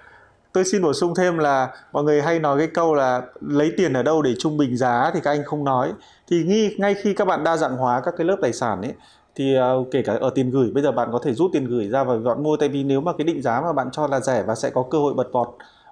tôi 0.53 0.63
xin 0.65 0.81
bổ 0.81 0.93
sung 0.93 1.13
thêm 1.17 1.37
là 1.37 1.67
mọi 1.91 2.03
người 2.03 2.21
hay 2.21 2.39
nói 2.39 2.57
cái 2.57 2.67
câu 2.67 2.95
là 2.95 3.21
lấy 3.41 3.73
tiền 3.77 3.93
ở 3.93 4.03
đâu 4.03 4.21
để 4.21 4.33
trung 4.39 4.57
bình 4.57 4.77
giá 4.77 5.11
thì 5.13 5.19
các 5.23 5.31
anh 5.31 5.43
không 5.43 5.63
nói. 5.63 5.91
Thì 6.27 6.43
nghi 6.43 6.75
ngay 6.77 6.93
khi 6.93 7.13
các 7.13 7.25
bạn 7.25 7.43
đa 7.43 7.57
dạng 7.57 7.77
hóa 7.77 8.01
các 8.05 8.13
cái 8.17 8.25
lớp 8.25 8.37
tài 8.41 8.53
sản 8.53 8.81
ấy 8.81 8.93
thì 9.35 9.55
ờ, 9.55 9.83
kể 9.91 10.01
cả 10.01 10.13
ở 10.19 10.29
tiền 10.35 10.51
gửi 10.51 10.71
bây 10.73 10.83
giờ 10.83 10.91
bạn 10.91 11.09
có 11.11 11.19
thể 11.23 11.33
rút 11.33 11.51
tiền 11.53 11.65
gửi 11.65 11.89
ra 11.89 12.03
và 12.03 12.17
bạn 12.17 12.43
mua. 12.43 12.57
Tại 12.57 12.69
vì 12.69 12.83
nếu 12.83 13.01
mà 13.01 13.13
cái 13.17 13.25
định 13.25 13.41
giá 13.41 13.61
mà 13.61 13.73
bạn 13.73 13.91
cho 13.91 14.07
là 14.07 14.19
rẻ 14.19 14.43
và 14.47 14.55
sẽ 14.55 14.69
có 14.69 14.83
cơ 14.89 14.97
hội 14.97 15.13
bật 15.13 15.31
vọt 15.31 15.47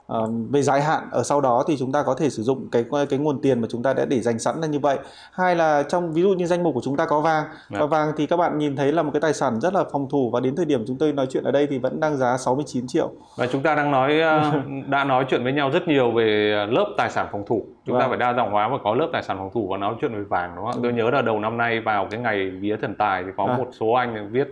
ờ, 0.07 0.27
về 0.51 0.61
dài 0.61 0.81
hạn 0.81 1.03
ở 1.11 1.23
sau 1.23 1.41
đó 1.41 1.63
thì 1.67 1.77
chúng 1.77 1.91
ta 1.91 2.03
có 2.03 2.13
thể 2.15 2.29
sử 2.29 2.43
dụng 2.43 2.67
cái 2.71 2.85
cái 3.09 3.19
nguồn 3.19 3.41
tiền 3.41 3.61
mà 3.61 3.67
chúng 3.71 3.83
ta 3.83 3.93
đã 3.93 4.05
để 4.05 4.19
dành 4.21 4.39
sẵn 4.39 4.61
là 4.61 4.67
như 4.67 4.79
vậy 4.79 4.97
hai 5.31 5.55
là 5.55 5.83
trong 5.83 6.13
ví 6.13 6.21
dụ 6.21 6.29
như 6.29 6.45
danh 6.45 6.63
mục 6.63 6.73
của 6.75 6.81
chúng 6.83 6.97
ta 6.97 7.05
có 7.05 7.21
vàng 7.21 7.43
Dạ. 7.69 7.79
và 7.79 7.85
vàng 7.85 8.11
thì 8.17 8.25
các 8.25 8.37
bạn 8.37 8.57
nhìn 8.57 8.75
thấy 8.75 8.91
là 8.91 9.03
một 9.03 9.09
cái 9.13 9.21
tài 9.21 9.33
sản 9.33 9.59
rất 9.61 9.73
là 9.73 9.83
phòng 9.91 10.09
thủ 10.09 10.29
và 10.33 10.39
đến 10.39 10.55
thời 10.55 10.65
điểm 10.65 10.83
chúng 10.87 10.97
tôi 10.97 11.13
nói 11.13 11.25
chuyện 11.29 11.43
ở 11.43 11.51
đây 11.51 11.67
thì 11.69 11.77
vẫn 11.79 11.99
đang 11.99 12.17
giá 12.17 12.37
69 12.37 12.87
triệu 12.87 13.09
và 13.37 13.47
chúng 13.51 13.61
ta 13.63 13.75
đang 13.75 13.91
nói 13.91 14.21
à, 14.21 14.51
đã 14.87 15.03
nói 15.03 15.25
chuyện 15.29 15.43
với 15.43 15.53
nhau 15.53 15.69
rất 15.69 15.87
nhiều 15.87 16.11
về 16.11 16.25
lớp 16.69 16.85
tài 16.97 17.09
sản 17.09 17.27
phòng 17.31 17.43
thủ 17.47 17.65
chúng 17.85 17.95
ta 17.95 17.99
Vâng. 17.99 18.09
phải 18.09 18.17
đa 18.17 18.33
dạng 18.33 18.51
hóa 18.51 18.67
và 18.69 18.77
có 18.83 18.95
lớp 18.95 19.09
tài 19.13 19.23
sản 19.23 19.37
phòng 19.37 19.49
thủ 19.53 19.67
và 19.71 19.77
nói 19.77 19.95
chuyện 20.01 20.13
về 20.13 20.21
vàng 20.29 20.51
đúng 20.55 20.65
không 20.65 20.73
ạ 20.75 20.79
tôi 20.83 20.93
nhớ 20.93 21.09
là 21.09 21.21
đầu 21.21 21.39
năm 21.39 21.57
nay 21.57 21.79
vào 21.79 22.07
cái 22.11 22.19
ngày 22.19 22.49
vía 22.49 22.75
thần 22.81 22.95
tài 22.95 23.23
thì 23.23 23.29
có 23.37 23.45
À. 23.45 23.57
một 23.57 23.67
số 23.79 23.91
anh 23.91 24.29
viết 24.31 24.47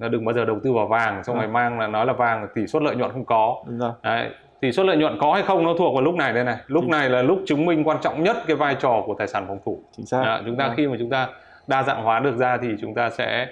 là 0.00 0.08
đừng 0.08 0.24
bao 0.24 0.34
giờ 0.34 0.44
đầu 0.44 0.56
tư 0.64 0.72
vào 0.72 0.86
vàng 0.86 1.24
xong 1.24 1.36
À. 1.36 1.42
rồi 1.42 1.48
mang 1.52 1.80
là 1.80 1.86
nói 1.86 2.06
là 2.06 2.12
vàng 2.12 2.48
tỷ 2.54 2.66
suất 2.66 2.82
lợi 2.82 2.96
nhuận 2.96 3.12
không 3.12 3.24
có 3.24 3.56
rồi. 3.78 3.90
Đấy, 4.02 4.30
tỷ 4.60 4.72
suất 4.72 4.86
lợi 4.86 4.96
nhuận 4.96 5.18
có 5.20 5.32
hay 5.34 5.42
không 5.42 5.64
nó 5.64 5.74
thuộc 5.78 5.94
vào 5.94 6.02
lúc 6.04 6.14
này 6.14 6.32
đây 6.32 6.44
này 6.44 6.56
lúc 6.66 6.84
này 6.84 7.10
là 7.10 7.22
lúc 7.22 7.42
chứng 7.46 7.66
minh 7.66 7.84
quan 7.84 7.98
trọng 8.02 8.22
nhất 8.22 8.36
cái 8.46 8.56
vai 8.56 8.74
trò 8.80 9.02
của 9.06 9.14
tài 9.18 9.28
sản 9.28 9.44
phòng 9.48 9.58
thủ 9.64 9.82
chính 9.96 10.06
xác 10.06 10.22
Đó, 10.24 10.40
chúng 10.46 10.56
ta 10.56 10.66
Vâng. 10.66 10.76
khi 10.76 10.86
mà 10.88 10.96
chúng 10.98 11.10
ta 11.10 11.28
đa 11.66 11.82
dạng 11.82 12.02
hóa 12.02 12.20
được 12.20 12.36
ra 12.36 12.58
thì 12.62 12.68
chúng 12.80 12.94
ta 12.94 13.10
sẽ 13.10 13.46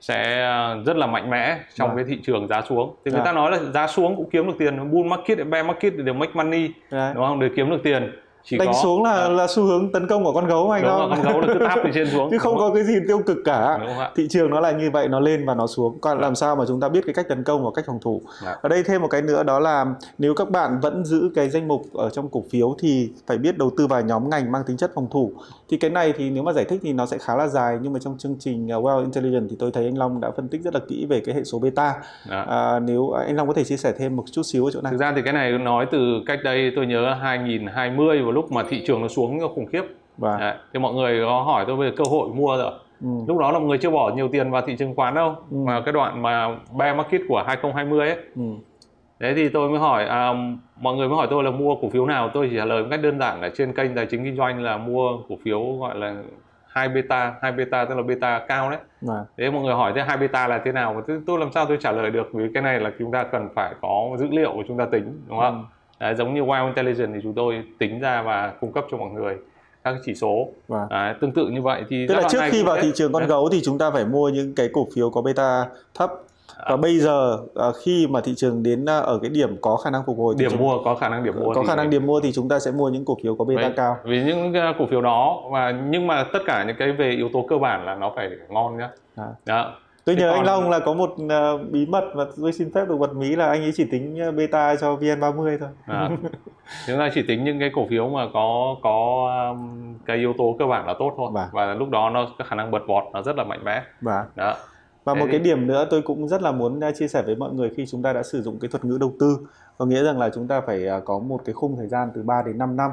sẽ 0.00 0.42
ờ, 0.44 0.82
rất 0.86 0.96
là 0.96 1.06
mạnh 1.06 1.30
mẽ 1.30 1.56
trong 1.74 1.88
Vâng. 1.88 1.96
cái 1.96 2.04
thị 2.08 2.20
trường 2.22 2.48
giá 2.48 2.62
xuống 2.62 2.94
thì 3.04 3.10
người 3.10 3.18
Dạ. 3.20 3.24
ta 3.24 3.32
nói 3.32 3.50
là 3.50 3.58
giá 3.58 3.86
xuống 3.86 4.16
cũng 4.16 4.30
kiếm 4.30 4.46
được 4.46 4.52
tiền 4.58 4.90
bull 4.90 5.08
market 5.08 5.38
bear 5.46 5.66
market 5.66 5.92
đều 5.96 6.14
make 6.14 6.32
money 6.34 6.68
Đấy. 6.90 7.12
đúng 7.14 7.26
không 7.26 7.40
để 7.40 7.48
kiếm 7.56 7.70
được 7.70 7.80
tiền 7.84 8.10
chỉ 8.44 8.58
đánh 8.58 8.68
có 8.68 8.80
xuống 8.82 9.02
là 9.02 9.16
Đó, 9.16 9.28
là 9.28 9.46
xu 9.46 9.62
hướng 9.62 9.92
tấn 9.92 10.06
công 10.06 10.24
của 10.24 10.32
con 10.32 10.46
gấu 10.46 10.70
anh 10.70 10.82
đúng 10.82 10.90
không? 10.90 11.08
rồi, 11.08 11.18
con 11.22 11.32
gấu 11.32 11.40
là 11.40 11.46
cứ 11.54 11.64
táp 11.66 11.78
từ 11.84 11.90
trên 11.94 12.10
xuống. 12.10 12.28
Chứ 12.30 12.38
không 12.38 12.54
Đúng 12.54 12.60
có 12.60 12.74
cái 12.74 12.84
gì 12.84 12.94
tiêu 13.08 13.22
cực 13.26 13.36
cả. 13.44 13.78
Đúng 13.80 13.96
thị 14.16 14.26
trường 14.30 14.50
nó 14.50 14.60
là 14.60 14.70
như 14.70 14.90
vậy 14.90 15.08
nó 15.08 15.20
lên 15.20 15.46
và 15.46 15.54
nó 15.54 15.66
xuống. 15.66 15.98
Còn 16.00 16.20
làm 16.20 16.34
sao 16.34 16.56
mà 16.56 16.64
chúng 16.68 16.80
ta 16.80 16.88
biết 16.88 17.00
cái 17.06 17.14
cách 17.14 17.28
tấn 17.28 17.44
công 17.44 17.64
và 17.64 17.70
cách 17.74 17.84
phòng 17.86 17.98
thủ? 18.02 18.22
Dạ. 18.44 18.56
ở 18.62 18.68
đây 18.68 18.82
thêm 18.82 19.02
một 19.02 19.08
cái 19.10 19.22
nữa 19.22 19.42
đó 19.42 19.58
là 19.58 19.86
nếu 20.18 20.34
các 20.34 20.50
bạn 20.50 20.80
vẫn 20.80 21.04
giữ 21.04 21.30
cái 21.34 21.48
danh 21.50 21.68
mục 21.68 21.82
ở 21.94 22.10
trong 22.10 22.28
cổ 22.28 22.44
phiếu 22.50 22.76
thì 22.78 23.10
phải 23.26 23.38
biết 23.38 23.58
đầu 23.58 23.70
tư 23.76 23.86
vào 23.86 24.00
nhóm 24.00 24.30
ngành 24.30 24.52
mang 24.52 24.62
tính 24.66 24.76
chất 24.76 24.90
phòng 24.94 25.06
thủ 25.10 25.32
thì 25.70 25.76
cái 25.76 25.90
này 25.90 26.12
thì 26.16 26.30
nếu 26.30 26.42
mà 26.42 26.52
giải 26.52 26.64
thích 26.64 26.80
thì 26.82 26.92
nó 26.92 27.06
sẽ 27.06 27.18
khá 27.18 27.36
là 27.36 27.46
dài 27.46 27.78
nhưng 27.82 27.92
mà 27.92 27.98
trong 27.98 28.18
chương 28.18 28.36
trình 28.38 28.66
uh, 28.76 28.84
Well 28.84 29.00
Intelligent 29.00 29.46
thì 29.50 29.56
tôi 29.58 29.70
thấy 29.72 29.84
anh 29.84 29.98
Long 29.98 30.20
đã 30.20 30.30
phân 30.36 30.48
tích 30.48 30.60
rất 30.62 30.74
là 30.74 30.80
kỹ 30.88 31.06
về 31.08 31.20
cái 31.26 31.34
hệ 31.34 31.44
số 31.44 31.58
beta 31.58 31.94
Đó. 32.30 32.44
à, 32.48 32.78
nếu 32.80 33.10
anh 33.10 33.36
Long 33.36 33.48
có 33.48 33.54
thể 33.54 33.64
chia 33.64 33.76
sẻ 33.76 33.92
thêm 33.98 34.16
một 34.16 34.24
chút 34.32 34.42
xíu 34.42 34.64
ở 34.64 34.70
chỗ 34.70 34.80
này 34.80 34.90
Thực 34.92 35.00
ra 35.00 35.12
thì 35.16 35.22
cái 35.22 35.32
này 35.32 35.58
nói 35.58 35.86
từ 35.90 36.22
cách 36.26 36.38
đây 36.44 36.72
tôi 36.76 36.86
nhớ 36.86 37.14
2020 37.20 38.22
vào 38.22 38.32
lúc 38.32 38.52
mà 38.52 38.62
thị 38.68 38.82
trường 38.86 39.02
nó 39.02 39.08
xuống 39.08 39.38
khủng 39.54 39.66
khiếp. 39.66 39.82
và 40.18 40.36
Đấy, 40.40 40.54
thì 40.74 40.80
mọi 40.80 40.94
người 40.94 41.20
có 41.24 41.42
hỏi 41.42 41.64
tôi 41.66 41.76
về 41.76 41.90
cơ 41.96 42.04
hội 42.10 42.28
mua 42.34 42.56
rồi. 42.56 42.72
ừ, 43.02 43.08
Lúc 43.28 43.38
đó 43.38 43.52
là 43.52 43.58
mọi 43.58 43.68
người 43.68 43.78
chưa 43.78 43.90
bỏ 43.90 44.12
nhiều 44.16 44.28
tiền 44.32 44.50
vào 44.50 44.62
thị 44.66 44.76
trường 44.78 44.94
khoán 44.94 45.14
đâu. 45.14 45.34
Ừ. 45.50 45.56
Mà 45.56 45.80
cái 45.84 45.92
đoạn 45.92 46.22
mà 46.22 46.48
bear 46.78 46.96
market 46.96 47.20
của 47.28 47.44
2020 47.46 48.08
ấy. 48.08 48.16
ừ, 48.36 48.42
Đấy 49.20 49.34
thì 49.36 49.48
tôi 49.48 49.68
mới 49.68 49.78
hỏi 49.78 50.04
à, 50.04 50.32
mọi 50.76 50.96
người 50.96 51.08
mới 51.08 51.16
hỏi 51.16 51.26
tôi 51.30 51.44
là 51.44 51.50
mua 51.50 51.74
cổ 51.74 51.88
phiếu 51.90 52.06
nào, 52.06 52.30
tôi 52.34 52.48
chỉ 52.50 52.56
trả 52.56 52.64
lời 52.64 52.82
một 52.82 52.88
cách 52.90 53.00
đơn 53.02 53.18
giản 53.18 53.40
là 53.40 53.50
trên 53.56 53.72
kênh 53.72 53.94
tài 53.94 54.06
chính 54.06 54.24
kinh 54.24 54.36
doanh 54.36 54.62
là 54.62 54.76
mua 54.76 55.18
cổ 55.28 55.34
phiếu 55.44 55.76
gọi 55.80 55.96
là 55.96 56.14
hai 56.66 56.88
beta, 56.88 57.34
hai 57.42 57.52
beta 57.52 57.84
tức 57.84 57.94
là 57.94 58.02
beta 58.02 58.38
cao 58.48 58.70
đấy. 58.70 58.78
và 59.00 59.24
Thế 59.36 59.50
mọi 59.50 59.62
người 59.62 59.74
hỏi 59.74 59.92
thế 59.96 60.02
hai 60.02 60.16
beta 60.16 60.48
là 60.48 60.60
thế 60.64 60.72
nào? 60.72 61.02
Thế 61.08 61.14
tôi 61.26 61.38
làm 61.38 61.52
sao 61.52 61.66
tôi 61.66 61.78
trả 61.80 61.92
lời 61.92 62.10
được 62.10 62.28
vì 62.32 62.44
cái 62.54 62.62
này 62.62 62.80
là 62.80 62.90
chúng 62.98 63.12
ta 63.12 63.22
cần 63.24 63.48
phải 63.54 63.74
có 63.80 64.16
dữ 64.18 64.26
liệu 64.30 64.52
của 64.54 64.64
chúng 64.68 64.78
ta 64.78 64.84
tính 64.92 65.20
đúng 65.28 65.38
không? 65.38 65.66
Đấy, 66.00 66.14
giống 66.14 66.34
như 66.34 66.42
Wild 66.42 66.66
Intelligence 66.66 67.12
thì 67.14 67.20
chúng 67.22 67.34
tôi 67.34 67.62
tính 67.78 68.00
ra 68.00 68.22
và 68.22 68.52
cung 68.60 68.72
cấp 68.72 68.84
cho 68.90 68.96
mọi 68.96 69.10
người 69.10 69.36
các 69.84 69.94
chỉ 70.04 70.14
số. 70.14 70.48
Đấy, 70.90 71.14
tương 71.20 71.32
tự 71.32 71.46
như 71.46 71.62
vậy 71.62 71.82
thì 71.88 72.06
Tức 72.08 72.14
là 72.14 72.22
trước 72.28 72.40
khi 72.50 72.62
vào 72.64 72.76
thế. 72.76 72.82
thị 72.82 72.92
trường 72.94 73.12
con 73.12 73.20
Đấy. 73.22 73.28
gấu 73.28 73.48
thì 73.52 73.60
chúng 73.64 73.78
ta 73.78 73.90
phải 73.90 74.04
mua 74.04 74.28
những 74.28 74.54
cái 74.54 74.68
cổ 74.72 74.86
phiếu 74.94 75.10
có 75.10 75.22
beta 75.22 75.64
thấp 75.94 76.10
và 76.68 76.76
bây 76.76 76.98
giờ 76.98 77.38
à, 77.54 77.66
khi 77.84 78.06
mà 78.10 78.20
thị 78.20 78.32
trường 78.36 78.62
đến 78.62 78.84
à, 78.88 78.98
ở 78.98 79.18
cái 79.22 79.30
điểm 79.30 79.56
có 79.60 79.76
khả 79.76 79.90
năng 79.90 80.02
phục 80.06 80.18
hồi 80.18 80.34
điểm 80.38 80.50
chúng- 80.50 80.60
mua 80.60 80.78
có 80.84 80.94
khả 80.94 81.08
năng 81.08 81.24
điểm 81.24 81.34
mua 81.40 81.54
có 81.54 81.60
thì- 81.62 81.68
khả 81.68 81.76
năng 81.76 81.90
điểm 81.90 82.06
mua 82.06 82.20
thì 82.20 82.32
chúng 82.32 82.48
ta 82.48 82.58
sẽ 82.58 82.70
mua 82.70 82.88
những 82.88 83.04
cổ 83.04 83.16
phiếu 83.22 83.34
có 83.36 83.44
beta 83.44 83.62
Vậy- 83.62 83.72
cao. 83.76 83.96
Vì 84.04 84.24
những 84.24 84.52
cái 84.52 84.74
cổ 84.78 84.86
phiếu 84.90 85.00
đó 85.02 85.40
và 85.52 85.70
nhưng 85.90 86.06
mà 86.06 86.24
tất 86.32 86.38
cả 86.46 86.64
những 86.66 86.76
cái 86.78 86.92
về 86.92 87.10
yếu 87.10 87.28
tố 87.32 87.44
cơ 87.48 87.58
bản 87.58 87.84
là 87.86 87.94
nó 87.94 88.12
phải 88.16 88.30
ngon 88.48 88.76
nhá. 88.78 88.88
À. 89.16 89.24
Đó. 89.46 89.72
Tôi 90.04 90.16
nhớ 90.16 90.28
còn- 90.28 90.36
anh 90.36 90.46
Long 90.46 90.70
là 90.70 90.78
có 90.78 90.92
một 90.94 91.10
à, 91.28 91.50
bí 91.70 91.86
mật 91.86 92.04
mà 92.14 92.24
tôi 92.42 92.52
xin 92.52 92.72
phép 92.74 92.88
được 92.88 92.96
bật 92.96 93.14
mí 93.14 93.28
là 93.36 93.46
anh 93.46 93.62
ấy 93.62 93.72
chỉ 93.74 93.84
tính 93.90 94.20
à, 94.20 94.30
beta 94.30 94.76
cho 94.76 94.96
VN30 94.96 95.58
thôi. 95.60 95.68
À. 95.86 96.10
chúng 96.86 96.98
ta 96.98 97.08
chỉ 97.14 97.22
tính 97.28 97.44
những 97.44 97.58
cái 97.60 97.70
cổ 97.74 97.86
phiếu 97.90 98.08
mà 98.08 98.26
có 98.34 98.76
có 98.82 99.26
um, 99.50 99.94
cái 100.06 100.16
yếu 100.16 100.32
tố 100.38 100.56
cơ 100.58 100.66
bản 100.66 100.86
là 100.86 100.94
tốt 100.98 101.12
thôi 101.16 101.30
Vâng. 101.32 101.48
và 101.52 101.74
lúc 101.74 101.88
đó 101.90 102.10
nó 102.10 102.26
cái 102.38 102.46
khả 102.48 102.56
năng 102.56 102.70
bật 102.70 102.82
vọt 102.88 103.04
nó 103.12 103.22
rất 103.22 103.36
là 103.36 103.44
mạnh 103.44 103.60
mẽ 103.64 103.82
Và 104.00 104.24
đó 104.36 104.54
và 105.04 105.14
một 105.14 105.26
cái 105.30 105.40
điểm 105.40 105.66
nữa 105.66 105.86
tôi 105.90 106.02
cũng 106.02 106.28
rất 106.28 106.42
là 106.42 106.52
muốn 106.52 106.80
à, 106.80 106.90
chia 106.92 107.08
sẻ 107.08 107.22
với 107.26 107.36
mọi 107.36 107.52
người 107.52 107.70
khi 107.76 107.86
chúng 107.86 108.02
ta 108.02 108.12
đã 108.12 108.22
sử 108.22 108.42
dụng 108.42 108.58
cái 108.58 108.68
thuật 108.68 108.84
ngữ 108.84 108.98
đầu 108.98 109.12
tư. 109.20 109.38
Có 109.78 109.86
nghĩa 109.86 110.02
rằng 110.04 110.18
là 110.18 110.30
chúng 110.34 110.48
ta 110.48 110.60
phải 110.60 110.86
à, 110.88 111.00
có 111.04 111.18
một 111.18 111.40
cái 111.44 111.52
khung 111.52 111.76
thời 111.76 111.86
gian 111.88 112.08
từ 112.14 112.22
3 112.22 112.42
đến 112.42 112.58
5 112.58 112.76
năm. 112.76 112.90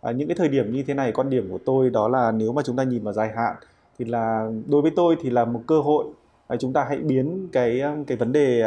À, 0.00 0.12
những 0.12 0.28
cái 0.28 0.34
thời 0.38 0.48
điểm 0.48 0.72
như 0.72 0.82
thế 0.86 0.94
này 0.94 1.12
quan 1.12 1.30
điểm 1.30 1.48
của 1.50 1.58
tôi 1.66 1.90
đó 1.90 2.08
là 2.08 2.32
nếu 2.32 2.52
mà 2.52 2.62
chúng 2.62 2.76
ta 2.76 2.82
nhìn 2.82 3.04
vào 3.04 3.12
dài 3.12 3.30
hạn 3.36 3.54
thì 3.98 4.04
là 4.04 4.50
đối 4.66 4.82
với 4.82 4.90
tôi 4.96 5.16
thì 5.20 5.30
là 5.30 5.44
một 5.44 5.60
cơ 5.66 5.80
hội 5.80 6.04
à, 6.48 6.56
chúng 6.56 6.72
ta 6.72 6.84
hãy 6.88 6.98
biến 6.98 7.48
cái 7.52 7.80
um, 7.80 8.04
cái 8.04 8.16
vấn 8.16 8.32
đề 8.32 8.64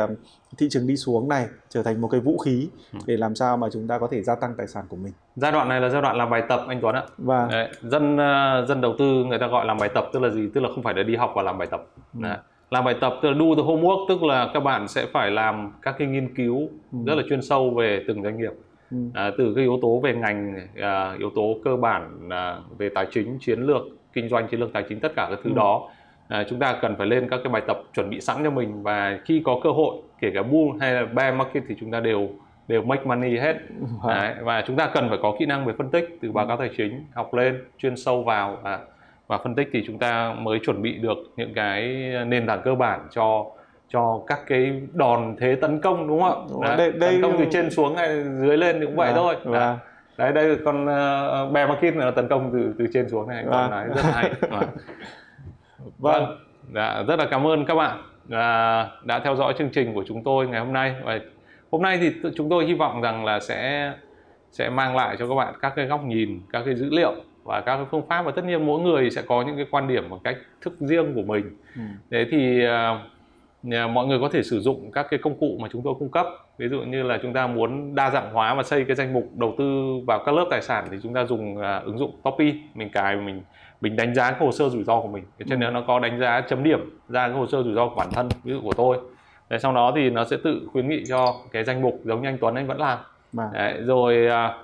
thị 0.57 0.67
trường 0.69 0.87
đi 0.87 0.95
xuống 0.95 1.29
này 1.29 1.47
trở 1.69 1.83
thành 1.83 2.01
một 2.01 2.07
cái 2.07 2.19
vũ 2.21 2.37
khí 2.37 2.69
Ừ. 2.93 2.99
để 3.05 3.17
làm 3.17 3.35
sao 3.35 3.57
mà 3.57 3.67
chúng 3.73 3.87
ta 3.87 3.99
có 3.99 4.07
thể 4.11 4.21
gia 4.23 4.35
tăng 4.35 4.53
tài 4.57 4.67
sản 4.67 4.85
của 4.89 4.95
mình. 4.95 5.13
Giai 5.35 5.51
đoạn 5.51 5.69
này 5.69 5.81
là 5.81 5.89
giai 5.89 6.01
đoạn 6.01 6.17
làm 6.17 6.29
bài 6.29 6.43
tập 6.49 6.61
anh 6.67 6.79
Tuấn 6.81 6.95
ạ. 6.95 7.03
Và 7.17 7.47
Đấy, 7.51 7.69
dân 7.83 8.17
dân 8.67 8.81
đầu 8.81 8.93
tư 8.99 9.05
người 9.05 9.39
ta 9.39 9.47
gọi 9.47 9.65
làm 9.65 9.77
bài 9.77 9.89
tập 9.95 10.05
tức 10.13 10.19
là 10.21 10.29
gì? 10.29 10.49
Tức 10.53 10.61
là 10.61 10.69
không 10.75 10.83
phải 10.83 10.93
là 10.93 11.03
đi 11.03 11.15
học 11.15 11.31
và 11.35 11.41
làm 11.41 11.57
bài 11.57 11.67
tập. 11.71 11.85
Ừ. 12.21 12.27
Làm 12.73 12.83
bài 12.85 12.95
tập 13.01 13.13
tức 13.21 13.29
là 13.29 13.35
do 13.37 13.55
the 13.55 13.61
homework 13.61 14.05
tức 14.09 14.23
là 14.23 14.49
các 14.53 14.59
bạn 14.59 14.87
sẽ 14.87 15.05
phải 15.13 15.31
làm 15.31 15.71
các 15.81 15.95
cái 15.97 16.07
nghiên 16.07 16.35
cứu 16.35 16.69
Ừ. 16.91 16.97
rất 17.07 17.15
là 17.15 17.23
chuyên 17.29 17.41
sâu 17.41 17.69
về 17.69 18.03
từng 18.07 18.23
doanh 18.23 18.37
nghiệp. 18.37 18.51
Ừ, 18.91 18.97
à, 19.13 19.31
từ 19.37 19.53
cái 19.55 19.63
yếu 19.63 19.79
tố 19.81 19.99
về 20.03 20.13
ngành 20.15 20.67
à, 20.81 21.15
yếu 21.19 21.29
tố 21.35 21.55
cơ 21.63 21.75
bản 21.75 22.29
à, 22.29 22.57
về 22.77 22.89
tài 22.95 23.07
chính 23.11 23.37
chiến 23.39 23.59
lược 23.59 23.81
kinh 24.13 24.29
doanh 24.29 24.47
chiến 24.47 24.59
lược 24.59 24.73
tài 24.73 24.83
chính 24.89 24.99
tất 24.99 25.11
cả 25.15 25.27
các 25.29 25.39
thứ 25.43 25.49
Ừ. 25.49 25.55
đó. 25.55 25.89
À, 26.27 26.43
chúng 26.49 26.59
ta 26.59 26.77
cần 26.81 26.95
phải 26.97 27.07
lên 27.07 27.29
các 27.29 27.39
cái 27.43 27.53
bài 27.53 27.61
tập 27.67 27.77
chuẩn 27.95 28.09
bị 28.09 28.21
sẵn 28.21 28.37
cho 28.43 28.49
mình 28.51 28.83
và 28.83 29.19
khi 29.25 29.41
có 29.45 29.59
cơ 29.63 29.69
hội 29.71 29.95
kể 30.19 30.31
cả 30.33 30.43
bull 30.43 30.79
hay 30.81 30.93
là 30.93 31.05
bear 31.05 31.35
market 31.35 31.63
thì 31.67 31.75
chúng 31.79 31.91
ta 31.91 31.99
đều 31.99 32.29
đều 32.67 32.81
make 32.83 33.03
money 33.05 33.37
hết. 33.37 33.55
Và, 34.03 34.13
Đấy, 34.15 34.33
và 34.43 34.63
chúng 34.67 34.75
ta 34.75 34.89
cần 34.93 35.09
phải 35.09 35.17
có 35.21 35.35
kỹ 35.39 35.45
năng 35.45 35.65
về 35.65 35.73
phân 35.77 35.89
tích 35.89 36.17
từ 36.21 36.31
báo 36.31 36.47
cáo 36.47 36.57
tài 36.57 36.69
chính 36.77 37.05
học 37.13 37.33
lên 37.33 37.63
chuyên 37.77 37.95
sâu 37.95 38.23
vào 38.23 38.57
và 38.63 38.79
và 39.33 39.39
phân 39.43 39.55
tích 39.55 39.69
thì 39.73 39.83
chúng 39.87 39.99
ta 39.99 40.33
mới 40.33 40.59
chuẩn 40.59 40.81
bị 40.81 40.93
được 40.97 41.17
những 41.37 41.53
cái 41.53 41.81
nền 42.27 42.47
tảng 42.47 42.61
cơ 42.63 42.75
bản 42.75 43.07
cho 43.11 43.45
cho 43.89 44.21
các 44.27 44.39
cái 44.47 44.81
đòn 44.93 45.35
thế 45.39 45.55
tấn 45.61 45.81
công 45.81 46.07
đúng 46.07 46.21
không 46.21 46.61
ạ. 46.61 46.67
Đấy, 46.67 46.77
Đây- 46.77 46.91
đây- 46.91 47.11
tấn 47.11 47.21
công 47.21 47.35
từ 47.39 47.45
trên 47.51 47.69
xuống 47.69 47.95
hay 47.95 48.23
dưới 48.23 48.57
lên 48.57 48.79
thì 48.79 48.85
cũng 48.85 48.95
vậy 48.95 49.11
và, 49.11 49.17
thôi 49.17 49.35
và, 49.43 49.77
Đấy. 50.17 50.31
đây 50.31 50.57
con 50.65 50.83
uh, 50.83 51.51
bear 51.53 51.69
market 51.69 51.95
là 51.95 52.11
tấn 52.11 52.27
công 52.27 52.49
từ 52.53 52.73
từ 52.79 52.85
trên 52.93 53.09
xuống 53.09 53.27
này 53.27 53.43
Vâng. 53.43 53.51
con 53.51 53.71
nói 53.71 53.85
rất 53.95 54.01
hay 54.13 54.31
Vâng. 54.49 54.63
vâng. 55.97 56.37
Dạ, 56.73 57.03
rất 57.07 57.19
là 57.19 57.25
cảm 57.31 57.47
ơn 57.47 57.65
các 57.65 57.75
bạn 57.75 57.97
đã, 58.25 58.87
đã 59.03 59.19
theo 59.19 59.35
dõi 59.35 59.53
chương 59.57 59.69
trình 59.69 59.93
của 59.93 60.03
chúng 60.07 60.23
tôi 60.23 60.47
ngày 60.47 60.59
hôm 60.59 60.73
nay 60.73 60.95
và 61.03 61.19
hôm 61.71 61.81
nay 61.81 61.97
thì 62.01 62.11
chúng 62.35 62.49
tôi 62.49 62.65
hy 62.65 62.73
vọng 62.73 63.01
rằng 63.01 63.25
là 63.25 63.39
sẽ 63.39 63.91
sẽ 64.51 64.69
mang 64.69 64.95
lại 64.95 65.15
cho 65.19 65.27
các 65.27 65.35
bạn 65.35 65.53
các 65.61 65.73
cái 65.75 65.85
góc 65.85 66.03
nhìn, 66.05 66.39
các 66.51 66.61
cái 66.65 66.75
dữ 66.75 66.89
liệu 66.91 67.13
và 67.43 67.61
các 67.61 67.75
cái 67.75 67.85
phương 67.91 68.07
pháp 68.09 68.21
và 68.21 68.31
tất 68.31 68.45
nhiên 68.45 68.65
mỗi 68.65 68.81
người 68.81 69.09
sẽ 69.11 69.21
có 69.21 69.41
những 69.41 69.55
cái 69.55 69.65
quan 69.71 69.87
điểm 69.87 70.09
một 70.09 70.19
cách 70.23 70.37
thức 70.61 70.73
riêng 70.79 71.13
của 71.15 71.21
mình. 71.21 71.57
Ừ. 71.75 71.81
Thế 72.11 72.25
thì 72.31 72.61
nhà- 73.63 73.87
mọi 73.87 74.07
người 74.07 74.19
có 74.19 74.29
thể 74.29 74.43
sử 74.43 74.59
dụng 74.59 74.91
các 74.91 75.07
cái 75.09 75.19
công 75.23 75.39
cụ 75.39 75.57
mà 75.61 75.67
chúng 75.71 75.81
tôi 75.83 75.93
cung 75.99 76.09
cấp. 76.11 76.25
Ví 76.57 76.67
dụ 76.67 76.81
như 76.81 77.03
là 77.03 77.19
chúng 77.21 77.33
ta 77.33 77.47
muốn 77.47 77.95
đa 77.95 78.09
dạng 78.09 78.33
hóa 78.33 78.55
và 78.55 78.63
xây 78.63 78.83
cái 78.85 78.95
danh 78.95 79.13
mục 79.13 79.29
đầu 79.35 79.55
tư 79.57 79.93
vào 80.07 80.23
các 80.25 80.35
lớp 80.35 80.45
tài 80.49 80.61
sản 80.61 80.87
thì 80.91 80.97
chúng 81.03 81.13
ta 81.13 81.25
dùng 81.25 81.61
à, 81.61 81.77
ứng 81.85 81.97
dụng 81.97 82.11
Topi, 82.23 82.53
mình 82.75 82.89
cài 82.89 83.15
mình 83.15 83.41
mình 83.81 83.95
đánh 83.95 84.15
giá 84.15 84.31
cái 84.31 84.39
hồ 84.39 84.51
sơ 84.51 84.69
rủi 84.69 84.83
ro 84.83 84.99
của 85.01 85.07
mình. 85.07 85.23
Thế 85.39 85.45
cho 85.49 85.55
nên 85.55 85.73
nó 85.73 85.83
có 85.87 85.99
đánh 85.99 86.19
giá 86.19 86.41
chấm 86.41 86.63
điểm 86.63 86.99
ra 87.09 87.27
cái 87.27 87.37
hồ 87.37 87.47
sơ 87.47 87.63
rủi 87.63 87.73
ro 87.73 87.89
của 87.89 87.95
bản 87.95 88.07
thân, 88.13 88.29
ví 88.43 88.51
dụ 88.53 88.61
của 88.61 88.73
tôi. 88.73 88.97
Để 89.49 89.59
sau 89.59 89.73
đó 89.73 89.91
thì 89.95 90.09
nó 90.09 90.23
sẽ 90.23 90.37
tự 90.43 90.61
khuyến 90.71 90.89
nghị 90.89 91.03
cho 91.07 91.35
cái 91.51 91.63
danh 91.63 91.81
mục 91.81 91.99
giống 92.03 92.21
như 92.21 92.27
anh 92.29 92.37
Tuấn 92.41 92.55
anh 92.55 92.67
vẫn 92.67 92.79
làm 92.79 92.97
Vâng. 93.33 93.47
Đấy, 93.53 93.73
rồi 93.81 94.27
à, 94.27 94.57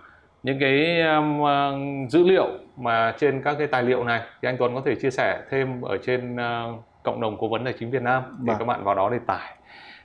những 0.44 0.60
cái 0.60 1.02
um, 1.02 1.46
à, 1.46 1.72
dữ 2.10 2.24
liệu 2.24 2.48
mà 2.78 3.14
trên 3.20 3.42
các 3.42 3.56
cái 3.58 3.68
tài 3.68 3.84
liệu 3.84 4.04
này 4.04 4.22
thì 4.42 4.50
anh 4.50 4.58
Tuấn 4.58 4.76
có 4.76 4.82
thể 4.86 4.96
chia 4.96 5.10
sẻ 5.10 5.42
thêm 5.50 5.82
ở 5.82 5.98
trên 5.98 6.36
à, 6.36 6.66
cộng 7.04 7.22
đồng 7.22 7.38
cố 7.40 7.48
vấn 7.48 7.64
tài 7.64 7.74
chính 7.80 7.92
Việt 7.92 8.02
Nam 8.02 8.24
thì 8.40 8.48
Vâng. 8.48 8.56
các 8.60 8.66
bạn 8.66 8.84
vào 8.84 8.96
đó 8.96 9.10
để 9.10 9.20
tải 9.28 9.54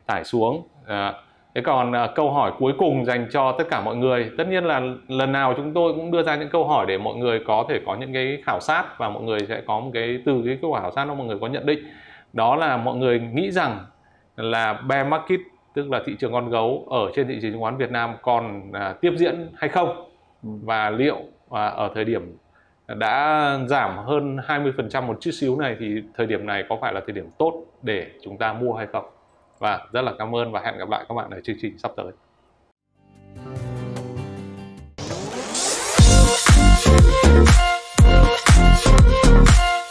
tải 0.06 0.24
xuống. 0.24 0.68
À, 0.86 1.12
thế 1.54 1.60
còn 1.60 1.92
à, 1.92 2.08
câu 2.14 2.30
hỏi 2.30 2.52
cuối 2.58 2.72
cùng 2.78 3.04
dành 3.04 3.26
cho 3.30 3.52
tất 3.58 3.64
cả 3.70 3.80
mọi 3.80 3.96
người. 3.96 4.30
Tất 4.38 4.48
nhiên 4.48 4.64
là 4.64 4.80
lần 5.08 5.32
nào 5.32 5.54
chúng 5.56 5.72
tôi 5.74 5.92
cũng 5.94 6.10
đưa 6.10 6.22
ra 6.22 6.36
những 6.36 6.48
câu 6.48 6.66
hỏi 6.66 6.86
để 6.88 6.98
mọi 6.98 7.14
người 7.14 7.40
có 7.46 7.64
thể 7.68 7.80
có 7.86 7.96
những 7.96 8.12
cái 8.12 8.42
khảo 8.46 8.60
sát 8.60 8.84
và 8.98 9.08
mọi 9.08 9.22
người 9.22 9.38
sẽ 9.48 9.62
có 9.66 9.80
một 9.80 9.90
cái 9.94 10.22
từ 10.24 10.42
cái 10.46 10.58
kết 10.62 10.68
quả 10.68 10.80
khảo 10.80 10.90
sát 10.90 11.04
đó 11.04 11.14
mọi 11.14 11.26
người 11.26 11.38
có 11.40 11.46
nhận 11.46 11.66
định. 11.66 11.78
Đó 12.32 12.56
là 12.56 12.76
mọi 12.76 12.96
người 12.96 13.20
nghĩ 13.32 13.50
rằng 13.50 13.78
là 14.36 14.72
bear 14.72 15.06
market 15.06 15.40
tức 15.74 15.90
là 15.90 16.02
thị 16.06 16.16
trường 16.18 16.32
con 16.32 16.50
gấu 16.50 16.86
ở 16.90 17.10
trên 17.14 17.28
thị 17.28 17.38
trường 17.42 17.52
chứng 17.52 17.60
khoán 17.60 17.76
Việt 17.76 17.90
Nam 17.90 18.14
còn 18.22 18.72
à, 18.72 18.94
tiếp 19.00 19.12
diễn 19.16 19.48
hay 19.56 19.68
không 19.68 20.13
và 20.44 20.90
liệu 20.90 21.16
à, 21.50 21.66
ở 21.66 21.90
thời 21.94 22.04
điểm 22.04 22.36
đã 22.86 23.58
giảm 23.68 23.98
hơn 23.98 24.36
20% 24.36 25.02
một 25.02 25.16
chút 25.20 25.30
xíu 25.30 25.56
này 25.60 25.76
thì 25.80 26.02
thời 26.14 26.26
điểm 26.26 26.46
này 26.46 26.64
có 26.68 26.78
phải 26.80 26.92
là 26.92 27.00
thời 27.06 27.14
điểm 27.14 27.30
tốt 27.38 27.64
để 27.82 28.10
chúng 28.22 28.38
ta 28.38 28.52
mua 28.52 28.74
hay 28.74 28.86
không? 28.92 29.04
Và 29.58 29.86
rất 29.92 30.02
là 30.02 30.12
cảm 30.18 30.34
ơn 30.34 30.52
và 30.52 30.60
hẹn 30.60 30.78
gặp 30.78 30.88
lại 30.88 31.04
các 31.08 31.14
bạn 31.14 31.30
ở 31.30 31.40
chương 31.44 31.56
trình 31.60 31.78
sắp 31.78 31.92
tới. 31.96 32.12